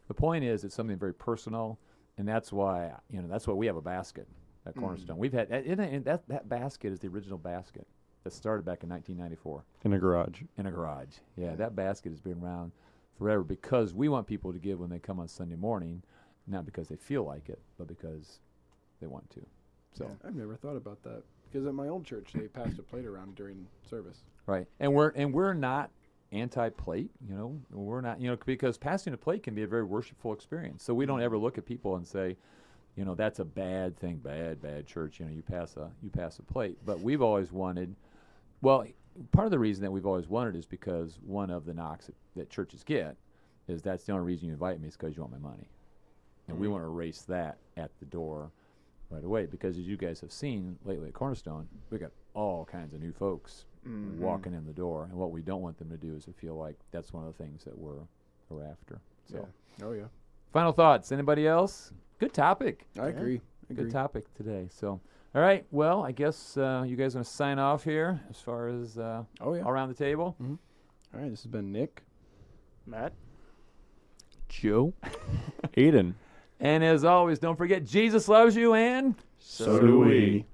the 0.08 0.14
point 0.14 0.44
is, 0.44 0.64
it's 0.64 0.76
something 0.76 0.98
very 0.98 1.14
personal, 1.14 1.80
and 2.18 2.28
that's 2.28 2.52
why 2.54 2.94
you 3.10 3.22
know 3.22 3.28
that's 3.28 3.48
why 3.48 3.54
we 3.56 3.66
have 3.66 3.76
a 3.78 3.82
basket 3.82 4.28
at 4.66 4.76
Cornerstone. 4.76 5.18
We've 5.18 5.34
had 5.34 5.50
and, 5.50 5.80
and 5.80 6.06
that 6.06 6.28
that 6.28 6.48
basket 6.48 6.92
is 6.94 7.00
the 7.00 7.08
original 7.08 7.38
basket 7.40 7.88
that 8.24 8.34
started 8.34 8.64
back 8.66 8.84
in 8.84 8.90
1994 8.90 9.66
in 9.84 9.94
a 9.94 10.00
garage. 10.00 10.44
in 10.58 10.68
a 10.68 10.72
garage. 10.72 11.18
Yeah, 11.36 11.56
that 11.56 11.76
basket 11.76 12.10
has 12.12 12.20
been 12.22 12.40
around 12.44 12.72
forever 13.18 13.44
because 13.44 13.96
we 13.96 14.10
want 14.10 14.28
people 14.28 14.54
to 14.54 14.60
give 14.60 14.80
when 14.80 14.92
they 14.92 15.00
come 15.00 15.20
on 15.20 15.28
Sunday 15.28 15.56
morning, 15.56 16.04
not 16.46 16.66
because 16.66 16.88
they 16.88 16.98
feel 16.98 17.24
like 17.24 17.50
it, 17.50 17.60
but 17.80 17.88
because 17.88 18.40
they 19.00 19.08
want 19.08 19.28
to. 19.32 19.42
So 19.94 20.06
I've 20.24 20.36
never 20.36 20.56
thought 20.56 20.76
about 20.76 21.02
that 21.02 21.24
because 21.52 21.68
at 21.68 21.74
my 21.74 21.88
old 21.88 22.06
church 22.06 22.32
they 22.34 22.48
passed 22.48 22.80
a 22.80 22.84
plate 22.84 23.06
around 23.06 23.36
during 23.36 23.68
service. 23.90 24.20
right, 24.46 24.68
and 24.80 24.94
we're 24.94 25.10
and 25.10 25.34
we're 25.34 25.54
not 25.54 25.92
anti-plate. 26.32 27.12
You 27.28 27.36
know, 27.36 27.60
we're 27.72 28.02
not. 28.02 28.22
You 28.22 28.30
know, 28.30 28.38
because 28.46 28.78
passing 28.78 29.14
a 29.14 29.18
plate 29.18 29.44
can 29.44 29.56
be 29.56 29.64
a 29.64 29.68
very 29.68 29.84
worshipful 29.84 30.34
experience. 30.34 30.84
So 30.84 30.94
we 30.94 31.06
don't 31.06 31.18
mm-hmm. 31.18 31.26
ever 31.26 31.38
look 31.38 31.58
at 31.58 31.66
people 31.66 31.96
and 31.96 32.08
say. 32.08 32.38
You 32.98 33.06
know 33.06 33.16
that's 33.16 33.40
a 33.40 33.46
bad 33.46 33.98
thing, 33.98 34.18
bad, 34.18 34.62
bad 34.62 34.86
church. 34.86 35.22
You 35.22 35.26
know, 35.26 35.32
you 35.32 35.42
pass 35.42 35.78
a 35.78 35.90
you 36.04 36.10
pass 36.10 36.40
a 36.40 36.42
plate, 36.42 36.78
but 36.86 37.00
we've 37.00 37.22
always 37.22 37.50
wanted 37.50 37.96
well, 38.62 38.86
part 39.32 39.46
of 39.46 39.52
the 39.52 39.60
reason 39.60 39.82
that 39.84 39.92
we've 39.92 40.06
always 40.06 40.28
wanted 40.28 40.56
is 40.56 40.66
because 40.66 41.18
one 41.26 41.50
of 41.50 41.66
the 41.66 41.74
knocks 41.74 42.08
that, 42.08 42.16
that 42.36 42.50
churches 42.50 42.84
get 42.84 43.16
is 43.68 43.82
that's 43.82 44.04
the 44.04 44.12
only 44.12 44.26
reason 44.26 44.48
you 44.48 44.54
invite 44.54 44.80
me 44.80 44.88
is 44.88 44.98
because 44.98 45.16
you 45.16 45.22
want 45.22 45.32
my 45.32 45.50
money, 45.50 45.70
and 46.48 46.58
we 46.58 46.66
mm-hmm. 46.66 46.74
want 46.74 46.84
to 46.84 46.88
erase 46.88 47.22
that 47.24 47.58
at 47.78 47.92
the 48.00 48.06
door 48.06 48.52
right 49.12 49.24
away. 49.24 49.46
Because 49.46 49.78
as 49.78 49.86
you 49.88 49.98
guys 49.98 50.20
have 50.22 50.32
seen 50.32 50.78
lately 50.86 51.10
at 51.10 51.14
Cornerstone, 51.14 51.68
we 51.90 51.98
got 51.98 52.12
all 52.34 52.66
kinds 52.66 52.94
of 52.94 53.02
new 53.02 53.12
folks 53.14 53.66
walking 54.20 54.54
in 54.54 54.64
the 54.68 54.74
door, 54.74 55.06
and 55.10 55.14
what 55.18 55.32
we 55.32 55.42
don't 55.42 55.62
want 55.62 55.78
them 55.80 55.90
to 55.90 55.98
do 55.98 56.16
is 56.16 56.26
to 56.26 56.34
feel 56.34 56.56
like 56.56 56.76
that's 56.92 57.12
one 57.14 57.26
of 57.26 57.36
the 57.36 57.44
things 57.44 57.64
that 57.64 57.76
we're 57.78 58.04
we're 58.50 58.64
after. 58.66 59.00
So, 59.32 59.48
Oh 59.84 59.94
yeah. 59.94 60.04
final 60.54 60.72
thoughts. 60.72 61.12
Anybody 61.12 61.48
else? 61.48 61.92
Good 62.20 62.34
topic. 62.34 62.86
I 63.00 63.08
agree. 63.08 63.42
agree. 63.70 63.84
Good 63.86 63.92
topic 63.92 64.26
today. 64.36 64.68
So, 64.70 65.00
all 65.34 65.42
right. 65.42 65.66
Well, 65.72 66.04
I 66.04 66.12
guess 66.12 66.58
uh, 66.58 66.84
you 66.86 66.96
guys 66.96 67.16
want 67.16 67.26
to 67.26 67.34
sign 67.34 67.58
off 67.58 67.84
here 67.84 68.20
as 68.30 68.40
far 68.40 68.68
as 68.68 68.98
uh, 69.00 69.24
Oh 69.40 69.54
yeah. 69.56 69.64
all 69.64 69.72
around 69.72 69.88
the 69.90 69.96
table. 69.96 70.36
All 70.40 70.58
right. 71.20 71.30
This 71.32 71.42
has 71.44 71.52
been 71.52 71.72
Nick. 71.72 72.04
Matt? 72.86 73.14
Joe. 74.50 74.94
Aiden. 75.78 76.14
And 76.62 76.84
as 76.84 77.04
always, 77.04 77.40
don't 77.40 77.58
forget 77.58 77.84
Jesus 77.84 78.28
loves 78.28 78.56
you 78.56 78.76
and 78.76 79.16
So 79.40 79.80
do 79.80 80.00
we. 80.00 80.46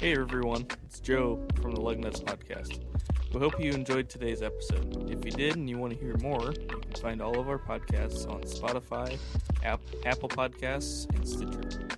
Hey 0.00 0.16
everyone, 0.16 0.66
it's 0.84 0.98
Joe 1.00 1.40
from 1.60 1.74
the 1.76 1.80
Lugnuts 1.80 2.20
Podcast. 2.22 2.80
We 3.32 3.40
hope 3.40 3.60
you 3.60 3.70
enjoyed 3.72 4.08
today's 4.08 4.42
episode. 4.42 5.08
If 5.10 5.24
you 5.24 5.30
did 5.30 5.54
and 5.56 5.68
you 5.70 5.78
want 5.78 5.92
to 5.92 5.98
hear 5.98 6.16
more, 6.18 6.52
you 6.52 6.66
can 6.66 6.92
find 7.00 7.20
all 7.22 7.38
of 7.38 7.48
our 7.48 7.58
podcasts 7.58 8.28
on 8.28 8.40
Spotify, 8.42 9.16
App, 9.62 9.80
Apple 10.06 10.28
Podcasts, 10.28 11.08
and 11.14 11.28
Stitcher. 11.28 11.88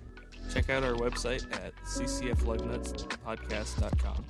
Check 0.53 0.69
out 0.69 0.83
our 0.83 0.93
website 0.93 1.51
at 1.53 1.73
ccflugnutspodcast.com. 1.85 4.25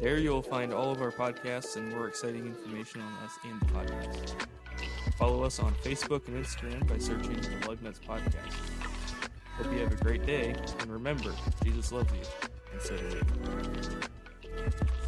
There 0.00 0.18
you'll 0.18 0.40
find 0.40 0.72
all 0.72 0.90
of 0.90 1.02
our 1.02 1.12
podcasts 1.12 1.76
and 1.76 1.90
more 1.90 2.08
exciting 2.08 2.46
information 2.46 3.02
on 3.02 3.12
us 3.22 3.32
and 3.44 3.60
the 3.60 3.66
podcast. 3.66 4.46
Follow 5.18 5.44
us 5.44 5.60
on 5.60 5.74
Facebook 5.74 6.26
and 6.26 6.42
Instagram 6.42 6.88
by 6.88 6.96
searching 6.96 7.34
the 7.34 7.66
Lugnuts 7.66 8.00
Podcast. 8.00 8.54
Hope 9.58 9.70
you 9.74 9.80
have 9.80 9.92
a 9.92 10.02
great 10.02 10.24
day, 10.24 10.54
and 10.80 10.90
remember, 10.90 11.34
Jesus 11.62 11.92
loves 11.92 12.10
you, 12.12 12.50
and 12.72 12.80
so 12.80 12.96
do 12.96 13.20
we. 14.64 14.99